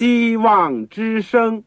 [0.00, 1.62] 希望之声。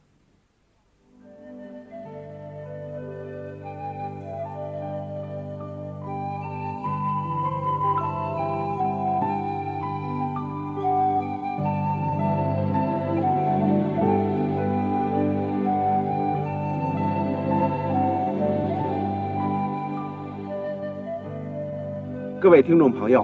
[22.41, 23.23] 各位听众朋友，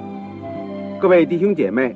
[1.01, 1.95] 各位弟兄姐妹，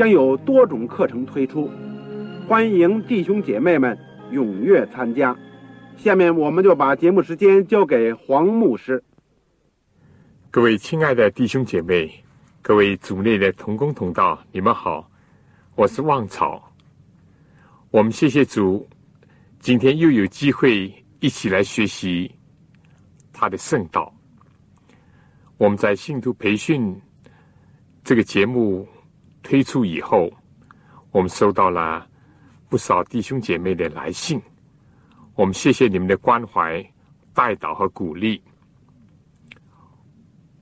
[0.00, 1.70] 将有多种课程推出，
[2.48, 3.94] 欢迎弟兄姐妹们
[4.32, 5.36] 踊跃参加。
[5.98, 9.04] 下面我们就把节目时间交给黄牧师。
[10.50, 12.10] 各位亲爱的弟兄姐妹，
[12.62, 15.06] 各位组内的同工同道，你们好，
[15.74, 16.72] 我是旺草。
[17.90, 18.88] 我们谢谢主，
[19.58, 22.34] 今天又有机会一起来学习
[23.34, 24.10] 他的圣道。
[25.58, 26.98] 我们在信徒培训
[28.02, 28.88] 这个节目
[29.42, 30.30] 推出以后，
[31.10, 32.06] 我们收到了
[32.68, 34.40] 不少弟兄姐妹的来信。
[35.34, 36.84] 我们谢谢你们的关怀、
[37.32, 38.42] 带导和鼓励。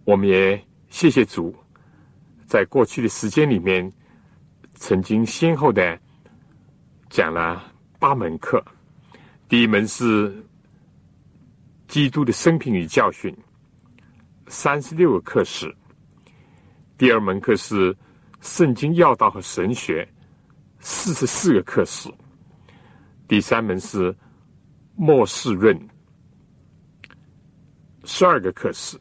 [0.04, 1.54] 我们也谢谢主，
[2.46, 3.92] 在过去的时间里面，
[4.74, 5.98] 曾经先后的
[7.10, 7.62] 讲了
[7.98, 8.64] 八门课。
[9.48, 10.46] 第一门是
[11.88, 13.36] 基督的生平与教训。
[14.46, 15.74] 三十六个课时，
[16.96, 17.94] 第二门课是
[18.40, 20.08] 圣经要道和神学，
[20.78, 22.10] 四十四个课时；
[23.26, 24.14] 第三门是
[24.94, 25.78] 末世论，
[28.04, 28.96] 十二个课时；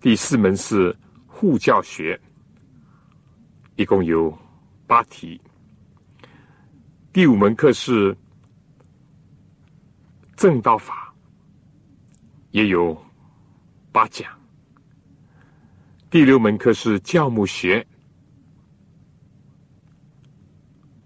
[0.00, 0.96] 第四门是
[1.26, 2.18] 护教学，
[3.76, 4.36] 一共有
[4.86, 5.40] 八题；
[7.12, 8.16] 第五门课是
[10.36, 11.14] 正道法，
[12.50, 12.96] 也有。
[13.92, 14.39] 八讲，
[16.10, 17.86] 第六门课是教母学，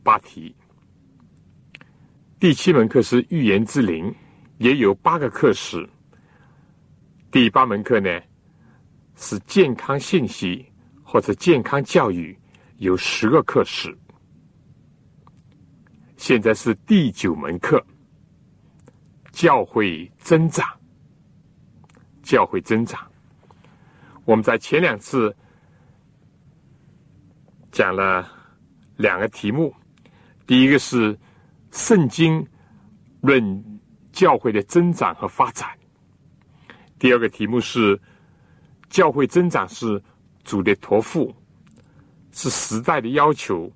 [0.03, 0.51] 八题；
[2.41, 4.11] 第七门课是预言之灵，
[4.57, 5.87] 也有八个课时。
[7.31, 8.19] 第八门课呢
[9.15, 10.65] 是健康信息
[11.03, 12.35] 或者健康教育，
[12.79, 13.95] 有十个课时。
[16.17, 17.85] 现在是第九门课，
[19.33, 20.67] 教会增长。
[22.23, 22.99] 教会增长。
[24.25, 25.35] 我们在前两次
[27.71, 28.27] 讲了
[28.97, 29.75] 两个题目，
[30.47, 31.19] 第一个是
[31.73, 32.47] 圣经
[33.21, 33.81] 论
[34.13, 35.69] 教会的增长和发展，
[36.99, 38.01] 第二个题目是
[38.89, 40.03] 教会增长是
[40.43, 41.35] 主的托付，
[42.33, 43.71] 是时代的要求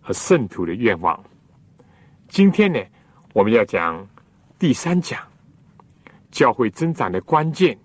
[0.00, 1.22] 和圣徒的愿望。
[2.28, 2.80] 今天呢，
[3.34, 4.08] 我们要讲
[4.58, 5.20] 第三讲
[6.30, 7.78] 教会增长的关键。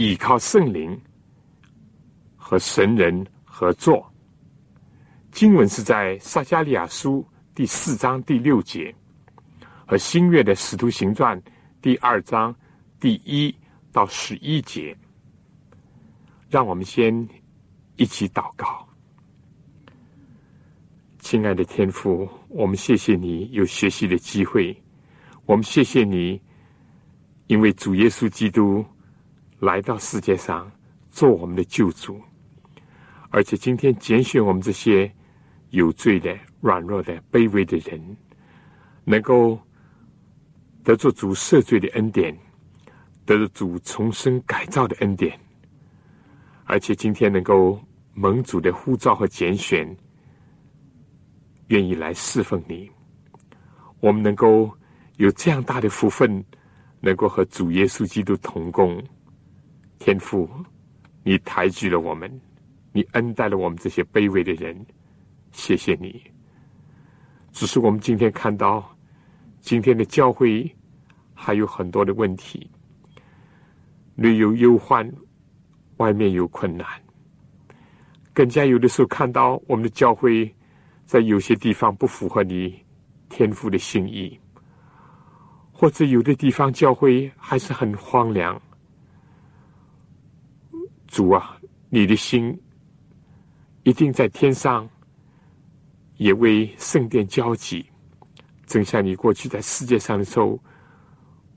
[0.00, 0.98] 依靠圣灵
[2.34, 4.10] 和神人合作。
[5.30, 7.22] 经文是在撒加利亚书
[7.54, 8.94] 第四章第六节，
[9.86, 11.38] 和新月的使徒行传
[11.82, 12.54] 第二章
[12.98, 13.54] 第一
[13.92, 14.96] 到十一节。
[16.48, 17.28] 让我们先
[17.96, 18.88] 一起祷告。
[21.18, 24.74] 亲爱的天父，我们谢谢你有学习的机会，
[25.44, 26.40] 我们谢谢你，
[27.48, 28.82] 因为主耶稣基督。
[29.60, 30.70] 来到世界上
[31.10, 32.18] 做我们的救主，
[33.28, 35.12] 而且今天拣选我们这些
[35.68, 38.16] 有罪的、软弱的、卑微的人，
[39.04, 39.60] 能够
[40.82, 42.34] 得着主赦罪的恩典，
[43.26, 45.38] 得着主重生改造的恩典，
[46.64, 47.78] 而且今天能够
[48.14, 49.94] 蒙主的呼召和拣选，
[51.68, 52.90] 愿意来侍奉你，
[54.00, 54.70] 我们能够
[55.18, 56.42] 有这样大的福分，
[57.00, 59.04] 能够和主耶稣基督同工。
[60.00, 60.48] 天父，
[61.22, 62.40] 你抬举了我们，
[62.90, 64.74] 你恩待了我们这些卑微的人，
[65.52, 66.22] 谢谢你。
[67.52, 68.96] 只是我们今天看到，
[69.60, 70.74] 今天的教会
[71.34, 72.68] 还有很多的问题，
[74.14, 75.06] 里有忧患，
[75.98, 76.86] 外面有困难，
[78.32, 80.50] 更加有的时候看到我们的教会
[81.04, 82.82] 在有些地方不符合你
[83.28, 84.40] 天父的心意，
[85.70, 88.58] 或者有的地方教会还是很荒凉。
[91.10, 91.58] 主啊，
[91.88, 92.56] 你的心
[93.82, 94.88] 一定在天上
[96.18, 97.84] 也为圣殿焦急，
[98.64, 100.56] 正像你过去在世界上的时候，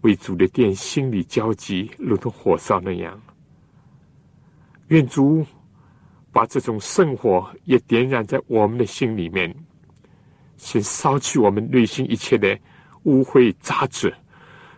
[0.02, 3.22] 为主的殿心里焦急，如同火烧那样。
[4.88, 5.46] 愿主
[6.32, 9.56] 把这种圣火也点燃在我们的心里面，
[10.58, 12.60] 先烧去我们内心一切的
[13.04, 14.12] 污秽杂质，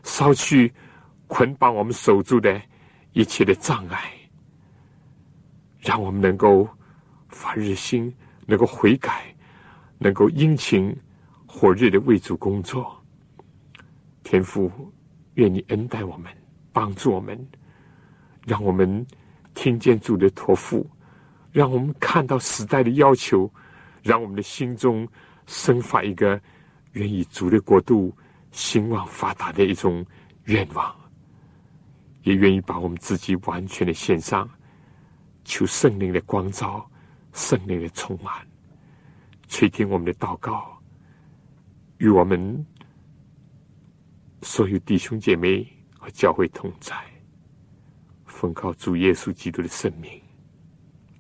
[0.04, 0.74] 烧去
[1.28, 2.62] 捆绑我们守住的
[3.13, 4.12] 一切的障碍，
[5.85, 6.67] 让我们能够
[7.29, 8.13] 发热心，
[8.45, 9.31] 能够悔改。
[9.97, 10.93] 能够殷勤
[11.47, 13.01] 火热的为主工作，
[14.23, 14.69] 天父，
[15.35, 16.29] 愿你恩待我们，
[16.73, 17.47] 帮助我们，
[18.45, 19.07] 让我们
[19.53, 20.85] 听见主的托付，
[21.53, 23.49] 让我们看到时代的要求，
[24.03, 25.07] 让我们的心中
[25.47, 26.39] 生发一个
[26.91, 28.13] 愿意主的国度
[28.51, 30.05] 兴旺发达的一种
[30.43, 30.93] 愿望，
[32.23, 34.47] 也愿意把我们自己完全的献上，
[35.45, 36.86] 求圣灵的光照，
[37.31, 38.45] 圣灵的充满。
[39.47, 40.77] 垂听我们的祷告，
[42.00, 42.65] 与我们
[44.42, 45.65] 所有弟兄姐妹
[45.97, 46.95] 和教会同在，
[48.25, 50.19] 奉靠主耶稣基督的圣名，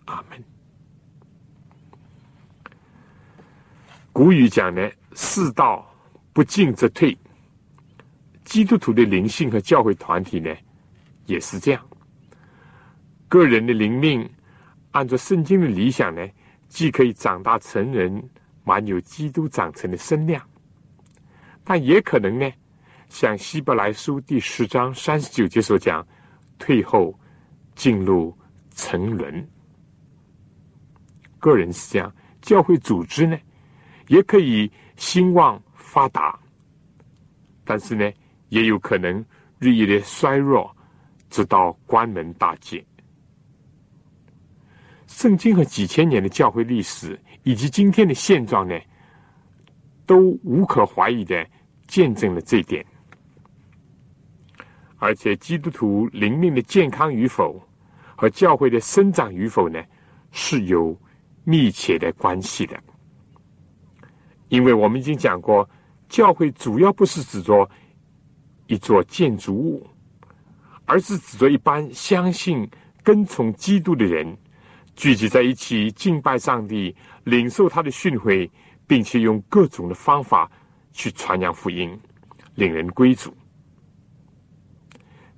[0.05, 0.43] 阿门。
[4.11, 5.87] 古语讲呢，世道
[6.33, 7.15] 不进则退。
[8.43, 10.55] 基督徒的灵性和教会团体呢，
[11.25, 11.87] 也是这样。
[13.35, 14.29] 个人的灵命，
[14.91, 16.25] 按照圣经的理想呢。
[16.69, 18.29] 既可以长大成人，
[18.63, 20.41] 满有基督长成的身量，
[21.65, 22.49] 但也可能呢，
[23.09, 26.05] 像希伯来书第十章三十九节所讲，
[26.57, 27.17] 退后
[27.75, 28.35] 进入
[28.71, 29.47] 沉沦。
[31.37, 33.37] 个人是这样，教会组织呢，
[34.07, 36.39] 也可以兴旺发达，
[37.63, 38.09] 但是呢，
[38.47, 39.23] 也有可能
[39.59, 40.75] 日益的衰弱，
[41.29, 42.83] 直到关门大吉。
[45.15, 48.77] 圣经和几千年的教会历史，以及今天的现状呢，
[50.05, 51.47] 都无可怀疑的
[51.87, 52.85] 见证了这一点。
[54.97, 57.65] 而且，基督徒灵命的健康与否
[58.17, 59.81] 和教会的生长与否呢，
[60.31, 60.93] 是有
[61.45, 62.77] 密切的关系的。
[64.49, 65.67] 因为我们已经讲过，
[66.09, 67.67] 教会主要不是指着
[68.67, 69.87] 一座建筑物，
[70.83, 72.69] 而是指着一般相信、
[73.01, 74.37] 跟从基督的人。
[74.95, 76.95] 聚集在一起敬拜上帝，
[77.25, 78.49] 领受他的训诲，
[78.87, 80.49] 并且用各种的方法
[80.93, 81.99] 去传扬福音，
[82.55, 83.35] 令人归主。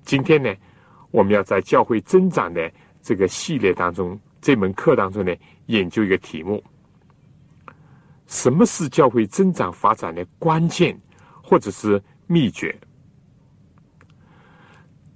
[0.03, 0.53] 今天呢，
[1.09, 2.71] 我们要在教会增长的
[3.01, 6.63] 这个系列当中，这门课当中呢，研究一个题目：
[8.27, 10.95] 什么是教会增长发展的关键，
[11.41, 12.79] 或者是秘诀？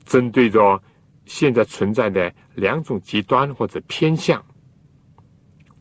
[0.03, 0.81] 针对着。
[1.25, 4.39] 现在存在的两种极端或者偏向，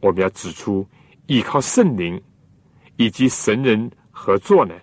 [0.00, 0.88] 我们要指出，
[1.26, 2.18] 依靠圣灵
[2.96, 4.74] 以及神人合作呢，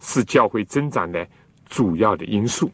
[0.00, 1.24] 是教会增长的
[1.64, 2.68] 主要的因素。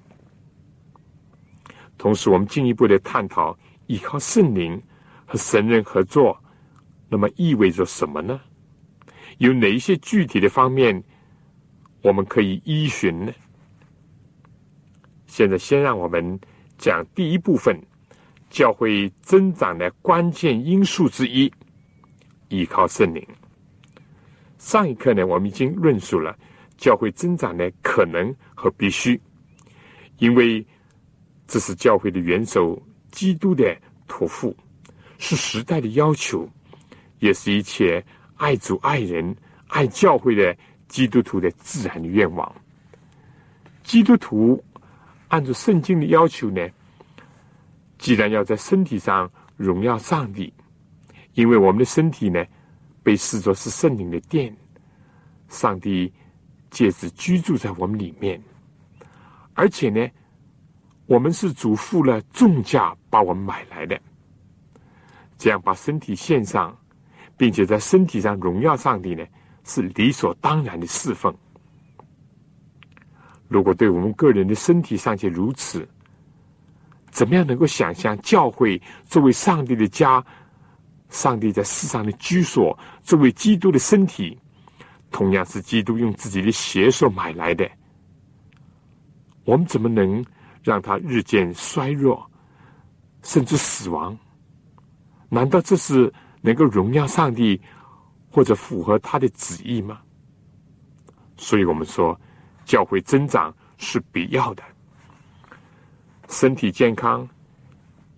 [1.98, 3.54] 同时，我们进一步的探讨
[3.86, 4.82] 依靠圣灵
[5.26, 6.34] 和神人合作，
[7.10, 8.40] 那么意味着什么呢？
[9.36, 11.04] 有哪一些具体的方面
[12.00, 13.32] 我们可以依循呢？
[15.26, 16.40] 现在，先让我们。
[16.80, 17.76] 讲第一部分，
[18.50, 21.52] 教会增长的关键因素之一，
[22.48, 23.26] 依靠圣灵。
[24.58, 26.36] 上一课呢，我们已经论述了
[26.76, 29.20] 教会增长的可能和必须，
[30.18, 30.66] 因为
[31.46, 33.76] 这是教会的元首基督的
[34.06, 34.56] 托付，
[35.18, 36.48] 是时代的要求，
[37.20, 38.04] 也是一切
[38.36, 39.36] 爱主爱人
[39.68, 40.56] 爱教会的
[40.88, 42.52] 基督徒的自然的愿望。
[43.82, 44.62] 基督徒。
[45.30, 46.66] 按照圣经的要求呢，
[47.98, 50.52] 既然要在身体上荣耀上帝，
[51.34, 52.44] 因为我们的身体呢，
[53.02, 54.56] 被视作是圣灵的殿，
[55.48, 56.12] 上帝
[56.70, 58.40] 借此居住在我们里面，
[59.54, 60.08] 而且呢，
[61.06, 64.00] 我们是主付了重价把我们买来的，
[65.36, 66.76] 这样把身体献上，
[67.36, 69.26] 并且在身体上荣耀上帝呢，
[69.64, 71.34] 是理所当然的侍奉。
[73.48, 75.88] 如果对我们个人的身体尚且如此，
[77.18, 80.24] 怎么样能够想象教会作为上帝的家，
[81.08, 84.38] 上帝在世上的居所，作为基督的身体，
[85.10, 87.68] 同样是基督用自己的血所买来的，
[89.44, 90.24] 我们怎么能
[90.62, 92.24] 让他日渐衰弱，
[93.24, 94.16] 甚至死亡？
[95.28, 97.60] 难道这是能够荣耀上帝，
[98.30, 99.98] 或者符合他的旨意吗？
[101.36, 102.16] 所以我们说。
[102.64, 104.62] 教会增长是必要的，
[106.28, 107.28] 身体健康、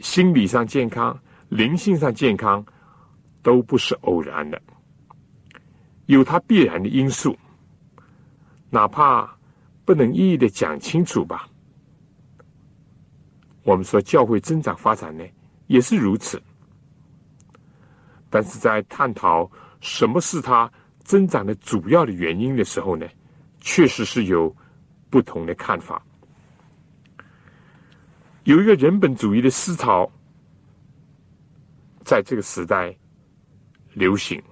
[0.00, 2.64] 心理上健康、灵性上健康，
[3.42, 4.60] 都不是偶然的。
[6.06, 7.38] 有它必然的因素，
[8.68, 9.32] 哪怕
[9.84, 11.48] 不能一一的讲清楚吧。
[13.62, 15.24] 我们说教会增长发展呢，
[15.68, 16.42] 也是如此。
[18.28, 19.48] 但是在探讨
[19.80, 20.70] 什么是它
[21.04, 23.06] 增长的主要的原因的时候呢，
[23.60, 24.54] 确实是有
[25.08, 26.04] 不同的看法。
[28.44, 30.10] 有一个人本主义的思潮，
[32.04, 32.96] 在这个时代
[33.92, 34.42] 流行，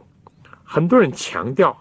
[0.63, 1.77] 很多人强调，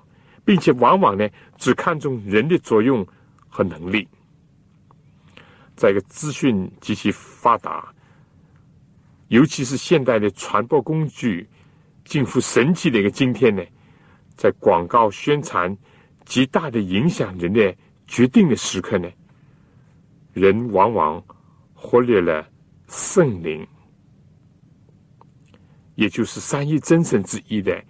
[0.45, 3.05] 并且往往呢只看重人的作用
[3.49, 4.07] 和能力。
[5.75, 7.93] 在一个资讯极其发达，
[9.27, 11.47] 尤其是现代的传播工具
[12.05, 13.61] 近乎神奇的一个今天呢，
[14.37, 15.77] 在广告宣传
[16.23, 17.75] 极大的影响人的
[18.07, 19.09] 决定的时刻呢，
[20.31, 21.21] 人往往。
[21.79, 22.45] 忽略了
[22.87, 23.65] 圣灵，
[25.93, 27.81] 也就是三一真神之一的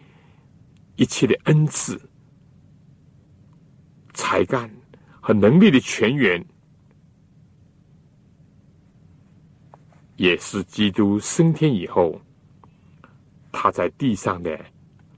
[0.98, 2.00] 一切的恩赐、
[4.13, 4.70] 才干
[5.22, 6.46] 和能力的泉源，
[10.17, 12.20] 也是基督升天以后
[13.53, 14.60] 他在地上的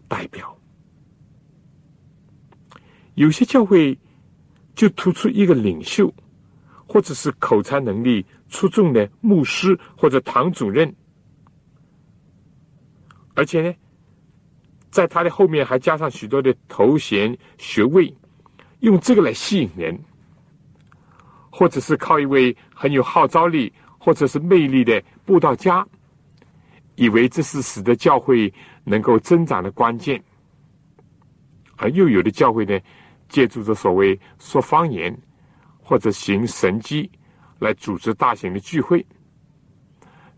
[0.08, 0.56] 代表。
[3.16, 3.98] 有些教会
[4.76, 6.14] 就突出一个领袖，
[6.88, 8.24] 或者是口才能力。
[8.50, 10.94] 出众的牧师或者堂主任，
[13.36, 13.74] 而且呢，
[14.90, 18.14] 在他的后面还加上许多的头衔学位，
[18.80, 19.98] 用这个来吸引人，
[21.50, 25.86] 或者是靠一位很有号召力或者是魅力的布道家，
[26.96, 28.52] 以为这是使得教会
[28.84, 30.22] 能够增长的关键，
[31.78, 32.80] 而又有的教会呢，
[33.30, 35.16] 借助着所谓说方言
[35.80, 37.10] 或者行神迹。
[37.60, 39.06] 来组织大型的聚会，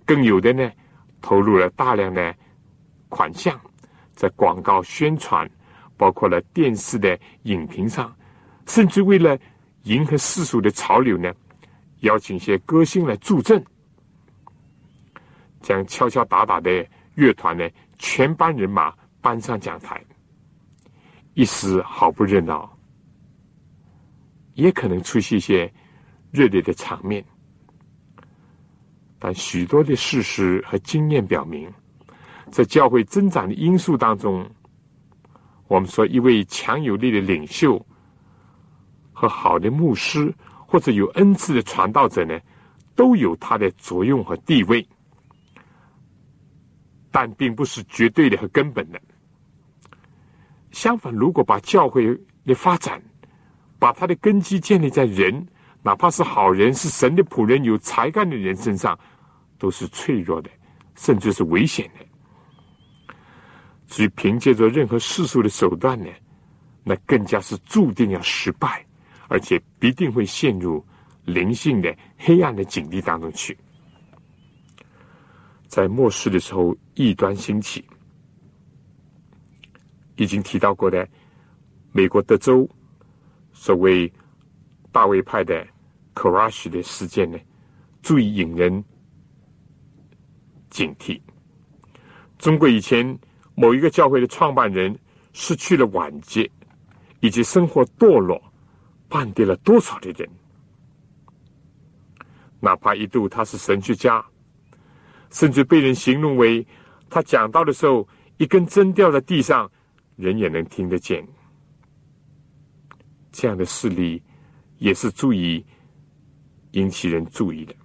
[0.06, 0.72] 更有的呢，
[1.22, 2.36] 投入了大量的
[3.10, 3.60] 款项
[4.14, 5.50] 在广告宣传，
[5.96, 8.14] 包括了电视的影评上，
[8.66, 9.38] 甚至为了
[9.84, 11.32] 迎合世俗的潮流呢，
[12.00, 13.64] 邀请一些歌星来助阵，
[15.62, 20.04] 将敲敲打打的乐团呢，全班人马搬上讲台，
[21.36, 22.76] 一时好不热闹，
[24.56, 25.72] 也可能出现一些。
[26.32, 27.24] 热烈的场面，
[29.20, 31.70] 但许多的事实和经验表明，
[32.50, 34.50] 在教会增长的因素当中，
[35.68, 37.86] 我们说一位强有力的领袖
[39.12, 40.34] 和好的牧师，
[40.66, 42.40] 或者有恩赐的传道者呢，
[42.96, 44.88] 都有它的作用和地位，
[47.12, 49.02] 但并不是绝对的和根本的。
[50.72, 53.04] 相反，如果把教会的发展，
[53.78, 55.46] 把它的根基建立在人。
[55.84, 58.98] 哪怕是好人，是神的仆人，有才干的人身上，
[59.58, 60.50] 都是脆弱的，
[60.96, 63.16] 甚至是危险的。
[63.88, 66.08] 至于凭借着任何世俗的手段呢，
[66.84, 68.86] 那更加是注定要失败，
[69.28, 70.86] 而且必定会陷入
[71.26, 73.58] 灵性的黑暗的境地当中去。
[75.68, 77.84] 在末世的时候，异端兴起，
[80.16, 81.08] 已经提到过的
[81.92, 82.70] 美国德州
[83.52, 84.12] 所谓。
[84.92, 85.66] 大卫派的
[86.16, 87.40] c r u s h 的事件呢，
[88.04, 88.84] 足以引人
[90.70, 91.20] 警惕。
[92.38, 93.18] 中国以前
[93.56, 94.98] 某一个教会的创办人
[95.32, 96.50] 失去了晚节，
[97.20, 98.42] 以及生活堕落，
[99.10, 100.30] 绊跌了多少的人？
[102.60, 104.24] 哪怕一度他是神学家，
[105.30, 106.66] 甚至被人形容为
[107.10, 108.08] 他讲道的时候，
[108.38, 109.72] 一根针掉在地上，
[110.16, 111.26] 人也能听得见。
[113.32, 114.22] 这样的事例。
[114.82, 115.64] 也是足以
[116.72, 117.76] 引起人注意的。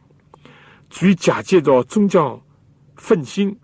[0.88, 2.42] 至于假借着宗教
[2.96, 3.54] 愤心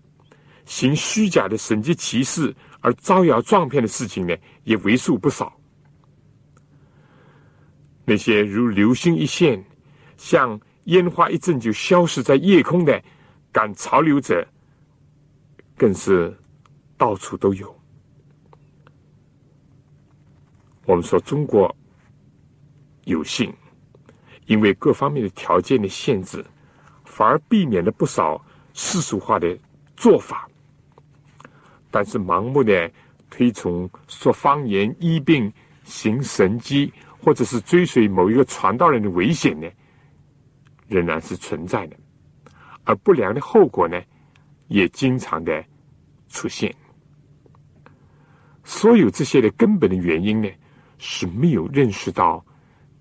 [0.65, 5.51] 行虚假的神迹奇事而招摇撞骗的事情呢，也为数不少。
[8.05, 9.65] 那些如流星一现、
[10.15, 13.03] 像烟花一阵就消失在夜空的
[13.51, 14.47] 赶潮流者，
[15.75, 16.37] 更是
[16.97, 17.75] 到处都有。
[20.85, 21.75] 我们说中国。
[23.05, 23.53] 有幸，
[24.45, 26.43] 因为各方面的条件的限制，
[27.03, 28.43] 反而避免了不少
[28.73, 29.57] 世俗化的
[29.95, 30.47] 做法。
[31.91, 32.91] 但是，盲目的
[33.29, 35.51] 推崇说方言、医病、
[35.83, 39.69] 行神迹，或者是追随某一个传道人的危险呢，
[40.87, 41.95] 仍然是存在的。
[42.85, 44.01] 而不良的后果呢，
[44.67, 45.63] 也经常的
[46.29, 46.73] 出现。
[48.63, 50.49] 所有这些的根本的原因呢，
[50.97, 52.43] 是没有认识到。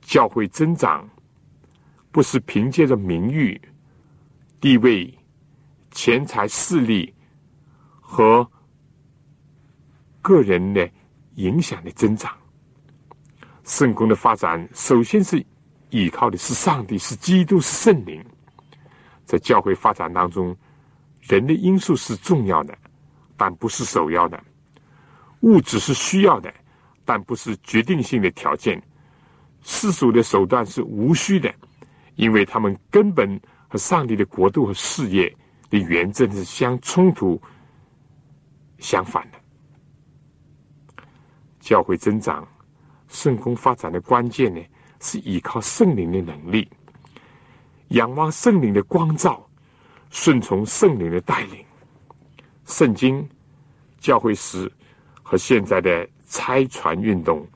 [0.02, 1.08] 教会增长，
[2.10, 3.58] 不是凭借着名誉、
[4.60, 5.12] 地位、
[5.92, 7.14] 钱财、势力
[8.00, 8.46] 和
[10.20, 10.88] 个人的
[11.36, 12.36] 影响的增长。
[13.64, 15.42] 圣公的发展，首先是
[15.90, 18.22] 依靠的是上帝，是基督，是圣灵。
[19.24, 20.54] 在教会发展当中，
[21.20, 22.76] 人的因素是重要的，
[23.36, 24.36] 但不是首要的；
[25.40, 26.52] 物质是需要的，
[27.04, 28.78] 但不是决定性的条件；
[29.62, 31.52] 世俗的手段是无需的，
[32.16, 35.34] 因为他们根本和上帝的国度和事业
[35.70, 37.40] 的原则是相冲突、
[38.78, 39.38] 相反的。
[41.60, 42.46] 教会增长。
[43.08, 44.60] 圣功发展的关键呢，
[45.00, 46.66] 是依靠圣灵的能力，
[47.88, 49.46] 仰望圣灵的光照，
[50.08, 51.62] 顺从圣灵的带领。
[52.64, 53.28] 圣经、
[53.98, 54.70] 教会史
[55.22, 57.46] 和现在的拆船运动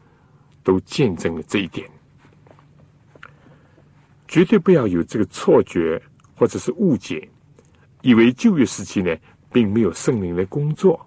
[0.62, 1.88] 都见证了这一点。
[4.36, 5.98] 绝对不要有这个错觉
[6.34, 7.26] 或者是误解，
[8.02, 9.16] 以为旧约时期呢
[9.50, 11.00] 并没有圣灵的工作。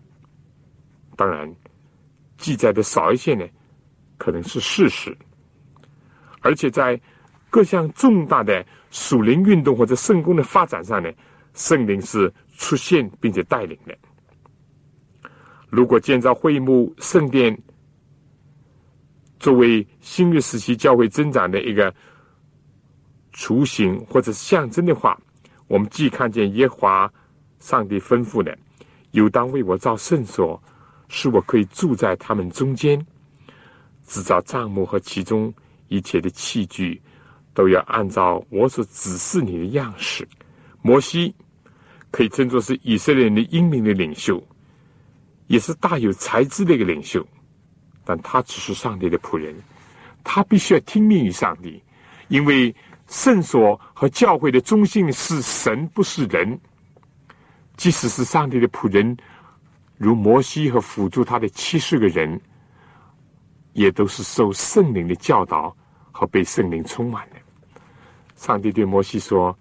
[1.16, 1.48] 当然，
[2.38, 3.46] 记载的少一些呢。
[4.18, 5.16] 可能是事实，
[6.42, 7.00] 而且在
[7.52, 11.10] 各项重大的属灵运动或者圣功的发展上呢，
[11.54, 13.96] 圣灵是出现并且带领的。
[15.70, 17.56] 如果建造会幕圣殿
[19.40, 21.94] 作为新约时期教会增长的一个
[23.40, 25.18] 雏形或者象征的话，
[25.68, 27.14] 我们既看见耶和华
[27.62, 28.56] 上帝吩咐的，
[29.12, 30.62] 有当为我造圣所，
[31.08, 33.00] 使我可以住在他们中间。
[34.06, 35.54] 制造帐幕和其中
[35.88, 37.02] 一切的器具，
[37.54, 40.28] 都要按照我所指示你的样式。
[40.82, 41.34] 摩西
[42.12, 44.46] 可以称作是以色列人的英明的领袖，
[45.48, 47.26] 也是大有才智的一个领袖，
[48.04, 49.56] 但他只是上帝的仆人，
[50.26, 51.82] 他必须要听命于上帝，
[52.28, 52.76] 因为
[53.10, 56.60] 圣所和教会的中心是神，不是人。
[57.76, 59.18] 即使是上帝的仆人，
[59.98, 62.40] 如摩西和辅助他的七十个人。
[63.74, 65.74] 也都是受圣灵的教导
[66.12, 67.36] 和被圣灵充满的。
[68.36, 69.58] 上帝对摩西说：“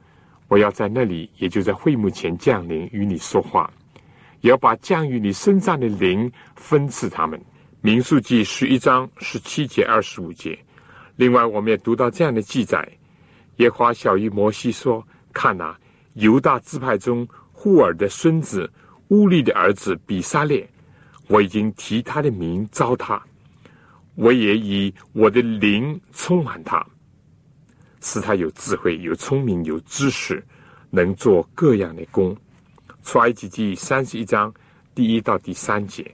[0.49, 3.71] 我要在那里，也就在会幕前降临，与你说话，
[4.41, 7.41] 也要把降于你身上的灵分赐他们。”
[7.81, 10.59] 民数记十一章十七节二十五节。
[11.15, 12.89] 另外，我们也读到这样的记载：
[13.59, 15.77] 耶华小于摩西说：“看呐，
[16.15, 18.69] 犹大支派中户尔的孙子
[19.09, 20.69] 乌利的儿子比沙列，
[21.29, 23.23] 我已经提他的名招他。”
[24.15, 26.85] 我也以我的灵充满他，
[28.01, 30.45] 使他有智慧、有聪明、有知识，
[30.91, 32.37] 能做各样的工。
[33.05, 34.53] 出埃及记三十一章
[34.93, 36.13] 第一到第三节，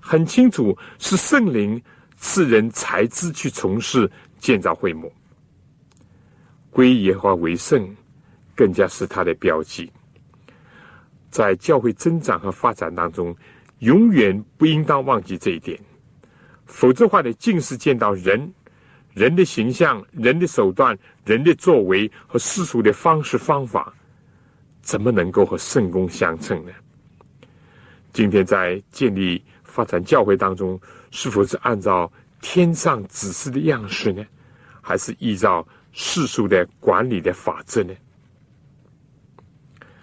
[0.00, 1.80] 很清楚是圣灵
[2.16, 5.12] 赐人才智去从事建造会幕，
[6.76, 7.88] 归耶和华为圣，
[8.54, 9.90] 更加是他的标记。
[11.30, 13.34] 在教会增长和发展当中，
[13.78, 15.80] 永远不应当忘记这一点。
[16.66, 18.52] 否则话呢，尽是见到人、
[19.14, 23.90] 人的形象、人的手段、人的作为和世俗的方式方法，
[24.82, 26.72] 怎么能够和圣公相称呢？
[28.12, 30.78] 今天在建立发展教会当中，
[31.10, 32.12] 是否是按照
[32.42, 34.22] 天上指示的样式呢？
[34.82, 35.66] 还是依照
[35.98, 37.94] 世俗的管理的法则呢？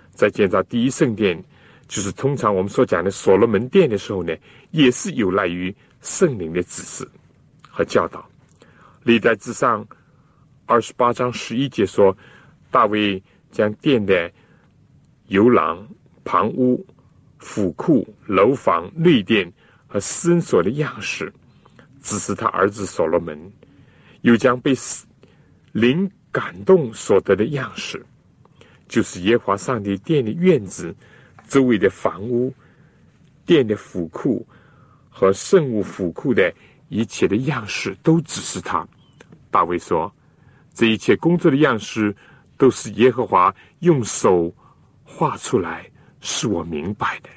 [0.10, 1.40] 在建造第一圣殿，
[1.88, 4.36] 就是通常我们所讲的所罗门殿的时候呢，
[4.72, 5.74] 也是有赖于。
[6.02, 7.08] 圣灵的指示
[7.70, 8.28] 和教导，
[9.04, 9.88] 历代之上
[10.66, 12.14] 二十八章十一节说，
[12.70, 14.30] 大卫将殿的
[15.28, 15.88] 游廊、
[16.26, 16.86] 旁屋、
[17.38, 19.50] 府库、楼房、内殿
[19.88, 21.32] 和私人所的样式，
[22.02, 23.38] 指示他儿子所罗门；
[24.24, 24.76] 又将被
[25.74, 28.02] 灵感动所得的样式，
[28.88, 30.96] 就是耶和华上帝殿的院子
[31.50, 32.54] 周围的房屋、
[33.46, 34.48] 殿的府库。
[35.16, 36.52] 和圣物府库的
[36.90, 38.84] 一切的样式都只是他。
[39.52, 40.12] 大卫说
[40.74, 42.16] ：“这一切工作的样式
[42.58, 44.52] 都是耶和华用手
[45.04, 45.88] 画出来，
[46.20, 47.30] 是我明白的。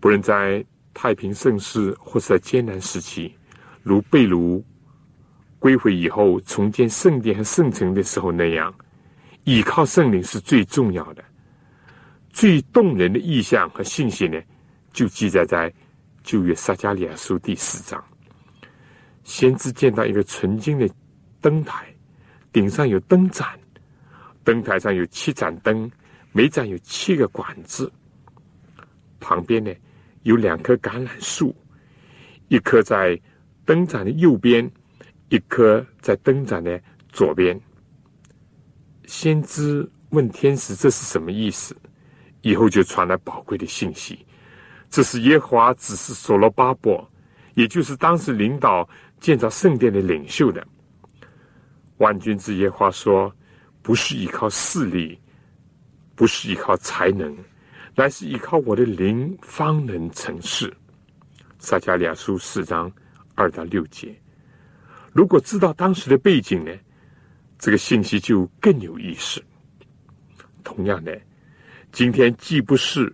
[0.00, 3.32] 不论在太平盛世，或是在艰难时期，
[3.84, 4.60] 如贝卢
[5.58, 8.74] 归回以后重建圣殿和圣城的时候那样，
[9.44, 11.24] 依靠圣灵是最重要的、
[12.30, 14.40] 最动人的意象和信息呢？”
[14.90, 15.72] 就记载在
[16.24, 18.02] 旧约撒加利亚书第四章，
[19.22, 20.88] 先知见到一个纯金的
[21.40, 21.86] 灯台，
[22.52, 23.46] 顶上有灯盏，
[24.42, 25.88] 灯台上有七盏灯，
[26.32, 27.92] 每盏有七个管子，
[29.20, 29.72] 旁边呢
[30.22, 31.54] 有两棵橄榄树，
[32.48, 33.20] 一棵在
[33.64, 34.68] 灯盏的右边，
[35.28, 37.58] 一颗在灯盏的左边。
[39.06, 41.76] 先知问天使：“这是什么意思？”
[42.42, 44.24] 以后就传来宝贵的信息。
[44.90, 47.06] 这是耶和华指示所罗巴伯，
[47.54, 48.88] 也就是当时领导
[49.20, 50.66] 建造圣殿的领袖的。
[51.98, 53.30] 万军之耶和华说
[53.82, 55.20] ：“不是依靠势力，
[56.14, 57.36] 不是依靠才能，
[57.94, 60.72] 乃是依靠我的灵，方能成事。”
[61.58, 62.90] 撒迦利亚书四章
[63.34, 64.16] 二到六节。
[65.18, 66.70] 如果知道当时的背景呢，
[67.58, 69.42] 这个信息就更有意思。
[70.62, 71.20] 同样的，
[71.90, 73.12] 今天既不是。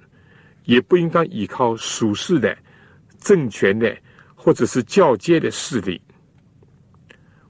[0.65, 2.57] 也不应当依靠属世的
[3.19, 3.95] 政权的
[4.35, 6.01] 或者是教阶的势力。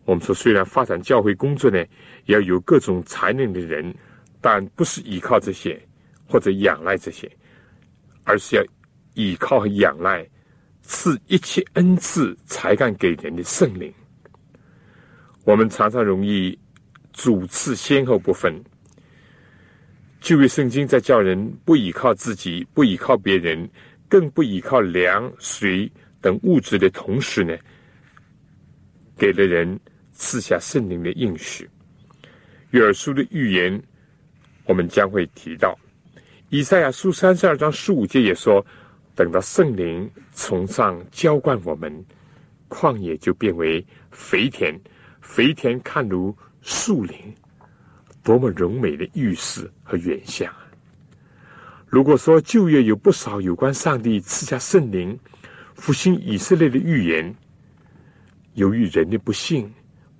[0.04, 1.84] 我们说，虽然发展教会工作呢，
[2.26, 3.92] 要有各种才能的人，
[4.40, 5.80] 但不是依靠这些
[6.28, 7.28] 或者仰赖这些，
[8.22, 8.64] 而是要
[9.14, 10.24] 依靠和仰赖
[10.82, 13.92] 赐一切恩赐才干给人的圣灵。
[15.44, 16.58] 我们常常容易
[17.12, 18.62] 主次先后不分。
[20.20, 23.68] 旧约圣经在叫人不依靠自己，不依靠别人，
[24.08, 25.90] 更不依靠粮、水
[26.22, 27.54] 等物质的同时呢，
[29.18, 29.78] 给了人
[30.12, 31.68] 赐下圣灵的应许。
[32.70, 33.82] 约珥书的预言，
[34.64, 35.78] 我们将会提到。
[36.48, 38.64] 以赛亚书三十二章十五节也说
[39.14, 42.04] ：“等到圣灵从上浇灌我们，
[42.68, 44.74] 旷野就变为肥田，
[45.34, 47.16] 肥田看如树林。”
[48.22, 50.64] 多么柔美的预示和远象啊！
[51.86, 55.18] 如果说旧约有不少有关上帝赐下圣灵、
[55.74, 57.34] 复兴以色列的预言，
[58.54, 59.70] 由于人的不幸、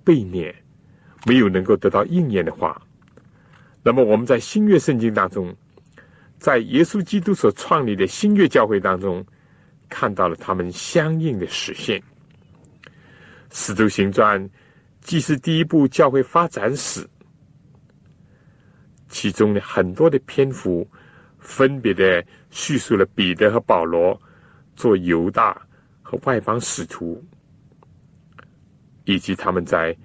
[0.05, 0.53] 悖逆，
[1.25, 2.79] 没有能够得到应验的话，
[3.81, 5.55] 那么我们在新约圣经当中，
[6.37, 9.25] 在耶稣基督所创立的新约教会当中，
[9.89, 11.99] 看到了他们相应的实现。
[13.49, 14.47] 使徒行传
[15.05, 17.07] 既是第一部教会发展史。
[19.07, 20.85] 其中呢，很多的篇幅
[21.37, 24.19] 分别的叙述了彼得和保罗
[24.75, 25.61] 做犹大
[26.01, 27.23] 和外邦使徒，
[29.03, 29.95] 以及他们在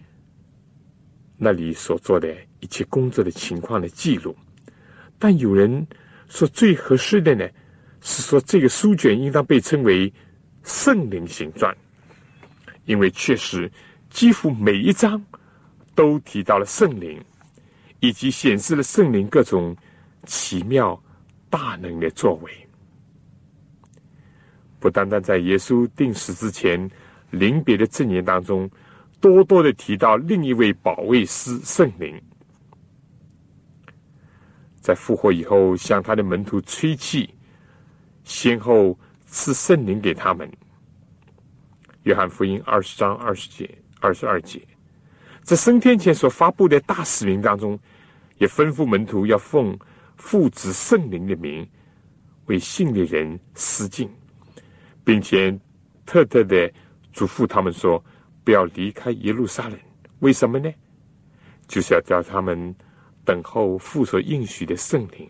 [1.39, 4.37] 那里所做的一切工作的情况的记录。
[5.19, 5.87] 但有人
[6.29, 7.49] 说，最合适的呢，
[8.03, 10.11] 是说这个书卷应当被称为
[10.63, 11.75] 《圣灵行传》，
[12.85, 13.71] 因为确实
[14.11, 15.25] 几乎每一章
[15.95, 17.19] 都提到了圣灵。
[18.03, 19.77] 以及显示了圣灵各种
[20.25, 20.99] 奇妙
[21.51, 22.51] 大能的作为，
[24.79, 26.91] 不单单在耶稣定死之前
[27.31, 28.71] 临别的证言当中，
[29.21, 32.19] 多多的提到另一位保卫师圣灵，
[34.81, 37.29] 在复活以后向他的门徒吹气，
[38.25, 40.51] 先后赐圣灵给他们。
[42.05, 44.61] 约翰福音二十章二十节、二十二节。
[45.43, 47.79] 在升天前所发布的大使命当中，
[48.39, 49.79] 也吩咐门徒要奉
[50.17, 51.67] 父子圣灵的名
[52.47, 54.09] 为信的人施敬，
[55.05, 55.59] 并且
[56.05, 56.71] 特特的
[57.13, 58.03] 嘱咐他们说：
[58.45, 59.79] 不要离开耶路撒冷。
[60.21, 60.71] 为什么呢？
[61.67, 62.75] 就是要叫他们
[63.25, 65.29] 等候父所应许的圣灵，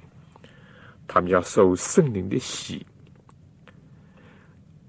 [1.06, 2.84] 他们要受圣灵的洗。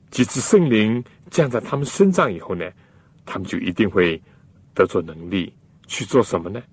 [0.10, 2.70] 几只圣灵降在他们身上以后呢，
[3.26, 4.22] 他们就一定会。
[4.74, 5.54] 得着能力
[5.86, 6.64] 去做什么呢？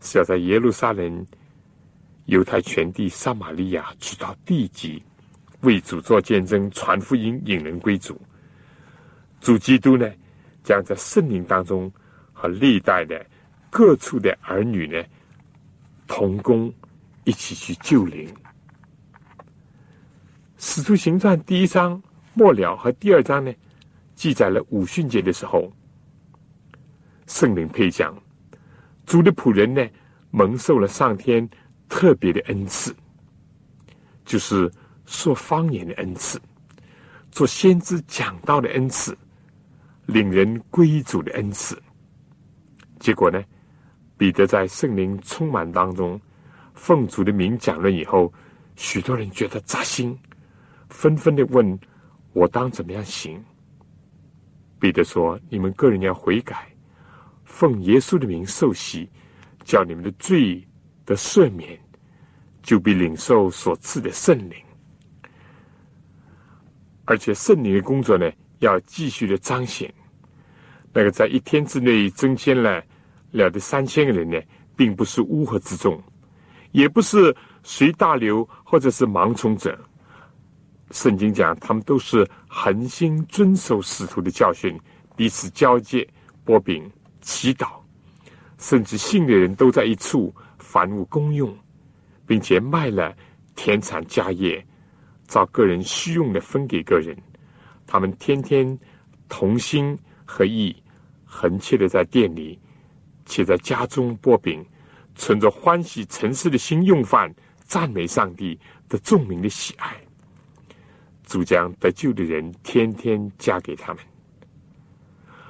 [0.00, 1.24] 是要在耶路撒冷、
[2.24, 5.00] 犹太全地、撒玛利亚直到地极，
[5.60, 8.20] 为主做见证、传福音、引人归主。
[9.40, 10.10] 主基督呢，
[10.64, 11.90] 将在圣灵当中
[12.32, 13.24] 和历代的
[13.70, 15.00] 各处的儿女呢
[16.08, 16.74] 同工，
[17.22, 18.28] 一起去救灵。
[20.56, 22.02] 使徒行传第一章
[22.34, 23.54] 末了和第二章呢，
[24.16, 25.72] 记载了五旬节的时候。
[27.28, 28.16] 圣灵配讲，
[29.04, 29.86] 主的仆人呢，
[30.30, 31.46] 蒙受了上天
[31.86, 32.92] 特别的恩赐，
[34.24, 34.68] 就是
[35.04, 36.40] 说方言的恩赐，
[37.30, 39.16] 做先知讲道的恩赐，
[40.06, 41.80] 领人归主的恩赐。
[42.98, 43.44] 结果呢，
[44.16, 46.18] 彼得在圣灵充满当中，
[46.72, 48.32] 奉主的名讲了以后，
[48.74, 50.18] 许多人觉得扎心，
[50.88, 51.78] 纷纷的问
[52.32, 53.38] 我当怎么样行？
[54.80, 56.66] 彼得说：你们个人要悔改。
[57.48, 59.08] 奉耶稣的名受洗，
[59.64, 60.62] 叫你们的罪
[61.04, 61.76] 得赦免，
[62.62, 64.56] 就必领受所赐的圣灵。
[67.06, 69.92] 而且圣灵的工作呢，要继续的彰显。
[70.92, 72.82] 那个在一天之内增添了
[73.30, 74.38] 了的三千个人呢，
[74.76, 76.00] 并不是乌合之众，
[76.70, 79.76] 也不是随大流或者是盲从者。
[80.90, 84.78] 圣经讲，他们都是恒心遵守使徒的教训，
[85.16, 86.06] 彼此交接、
[86.44, 86.88] 波饼。
[87.28, 87.68] 祈祷，
[88.56, 91.54] 甚至信的人都在一处，凡物公用，
[92.26, 93.14] 并且卖了
[93.54, 94.66] 田产家业，
[95.26, 97.14] 照个人需用的分给个人。
[97.86, 98.76] 他们天天
[99.28, 100.74] 同心合意，
[101.26, 102.58] 恒切的在店里，
[103.26, 104.64] 且在家中剥饼，
[105.14, 109.94] 存着欢喜诚实的心用饭，赞美上帝的众民的喜爱。
[111.26, 114.02] 主将得救的人天天加给他们。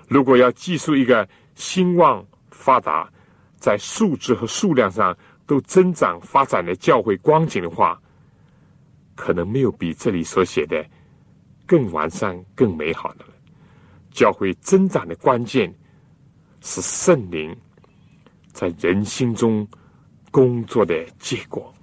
[0.08, 3.12] 如果要记述一个兴旺发达，
[3.56, 8.00] 在数值和数量上都增长发展的教会光景的话，
[9.16, 10.86] 可能没有比这里所写的
[11.66, 13.32] 更完善、更美好的了。
[14.12, 15.74] 教会增长的关键
[16.60, 17.54] 是圣灵
[18.52, 19.66] 在人心中
[20.30, 21.74] 工作的结果，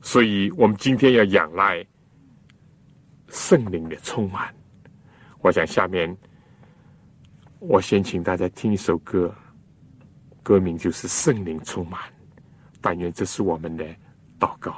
[0.00, 1.84] 所以我们今天要仰赖
[3.28, 4.54] 圣灵的充满。
[5.40, 6.16] 我想下面
[7.60, 9.32] 我先请大家听一首歌。
[10.42, 12.00] 歌名就是圣灵充满，
[12.80, 13.84] 但愿这是我们的
[14.38, 14.70] 祷告。《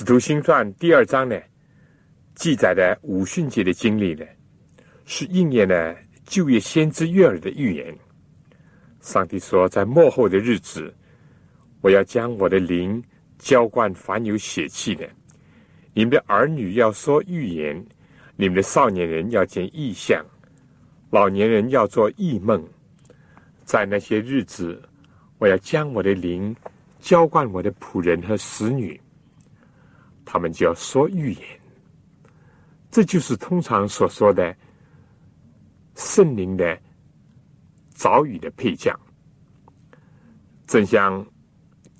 [0.00, 1.38] 读新传》第二章呢，
[2.34, 4.24] 记载的五旬节的经历呢，
[5.04, 7.94] 是应验了旧约先知约尔的预言。
[9.00, 10.92] 上帝说，在末后的日子，
[11.82, 13.02] 我要将我的灵
[13.38, 15.08] 浇灌凡有血气的，
[15.92, 17.84] 你们的儿女要说预言，
[18.34, 20.24] 你们的少年人要见异象，
[21.10, 22.66] 老年人要做异梦。
[23.64, 24.82] 在那些日子，
[25.38, 26.56] 我要将我的灵
[26.98, 28.98] 浇灌我的仆人和使女，
[30.32, 31.60] 他们就要说预言。
[32.90, 34.56] 这就是通常所说的
[35.94, 36.80] 圣灵的
[37.90, 38.98] 早雨的配将，
[40.66, 41.22] 正像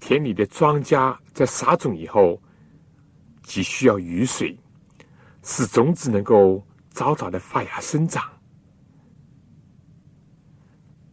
[0.01, 2.41] 田里的庄稼在撒种以后，
[3.43, 4.59] 急需要雨水，
[5.43, 8.25] 使种子能够早早的发芽生长。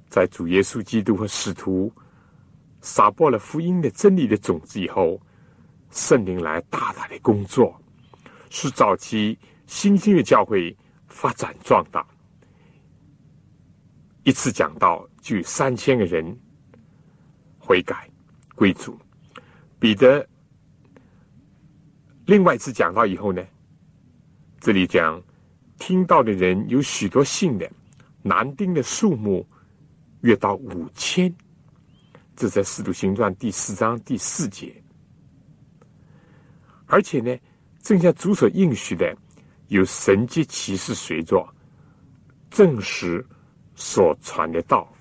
[0.07, 1.91] 在主耶稣基督和使徒
[2.79, 5.21] 撒播了福音的真理的种子以后，
[5.91, 7.79] 圣灵来大大的工作，
[8.49, 10.75] 使早期新兴的教会
[11.07, 12.05] 发展壮大。
[14.23, 16.37] 一次讲道就有三千个人
[17.57, 18.09] 悔改
[18.55, 18.97] 归主。
[19.79, 20.27] 彼得
[22.25, 23.43] 另外一次讲到以后呢，
[24.59, 25.21] 这里讲
[25.77, 27.69] 听到的人有许多信的，
[28.21, 29.47] 男丁的数目。
[30.21, 31.33] 约到五千，
[32.35, 34.78] 这在《使徒行传》第四章第四节。
[36.89, 37.37] 而且呢，
[37.83, 39.15] 正像主所应许的，
[39.67, 41.47] 有神迹奇事随着，
[42.49, 43.23] 证实
[43.75, 44.91] 所传的道。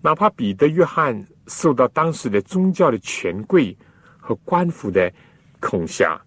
[0.00, 1.14] 哪怕彼得、约翰
[1.46, 3.76] 受到当时的宗教的权贵
[4.18, 5.12] 和官府的
[5.60, 6.18] 恐吓、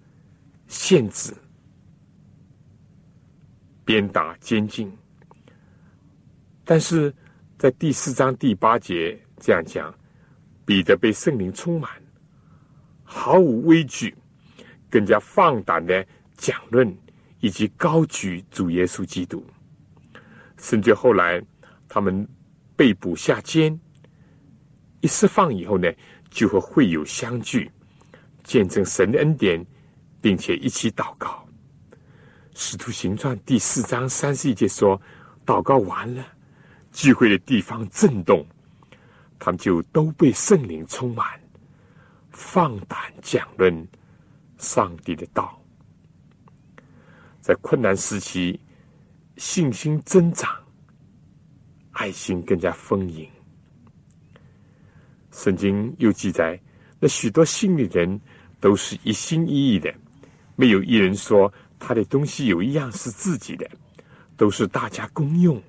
[0.67, 1.33] 限制、
[3.83, 4.95] 鞭打、监禁。
[6.63, 7.13] 但是
[7.57, 9.91] 在第四章第八节这样讲，
[10.65, 11.91] 彼得被圣灵充满，
[13.09, 14.13] 毫无畏惧，
[14.89, 16.93] 更加放胆的讲论
[17.39, 19.41] 以及高举主耶稣基督。
[20.57, 21.41] 甚至后来
[21.87, 22.27] 他们
[22.75, 23.79] 被捕下监，
[24.99, 25.89] 一释放以后呢，
[26.29, 27.71] 就和会友相聚，
[28.43, 29.65] 见证神的恩典，
[30.19, 31.47] 并且一起祷告。
[32.53, 34.99] 使徒行传第四章三十一节说
[35.45, 36.25] ：“祷告完了。”
[36.91, 38.43] 聚会的地方震动，
[39.37, 41.39] 他们就都被圣灵充满，
[42.37, 43.75] 放胆讲论
[44.59, 45.59] 上帝的道。
[47.41, 48.59] 在困难时期，
[49.37, 50.55] 信心增长，
[51.93, 53.27] 爱心更加丰盈。
[55.31, 56.59] 圣经又记载，
[56.99, 58.21] 那许多信的人
[58.59, 59.91] 都是一心一意的，
[60.55, 63.67] 没有一人说他的东西有一样是自己的，
[64.35, 65.59] 都是大家公用。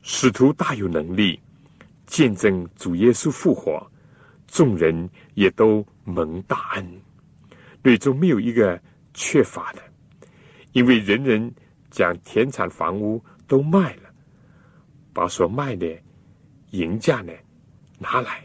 [0.00, 1.38] 使徒大有能力
[2.06, 3.86] 见证主耶稣复活，
[4.48, 7.00] 众人也都蒙大恩，
[7.84, 8.80] 最终没有一个
[9.14, 9.82] 缺乏的，
[10.72, 11.50] 因为人人
[11.90, 14.10] 将田产房屋都卖了，
[15.12, 15.86] 把所卖的
[16.72, 17.32] 银价呢
[17.98, 18.44] 拿来，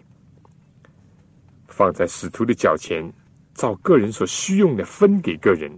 [1.67, 3.11] 放在使徒的脚前，
[3.53, 5.71] 照个人所需用的分给个人。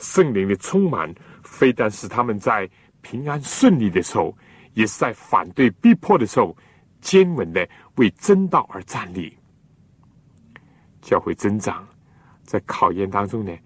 [0.00, 2.68] 圣灵的充满，非但使他们在
[3.02, 4.36] 平安顺利的时候。
[4.74, 6.56] 也是在反对逼迫的时候，
[7.00, 9.37] 坚稳的为真道而站立。
[11.08, 11.88] 教会增长，
[12.42, 13.56] 在考验当中呢，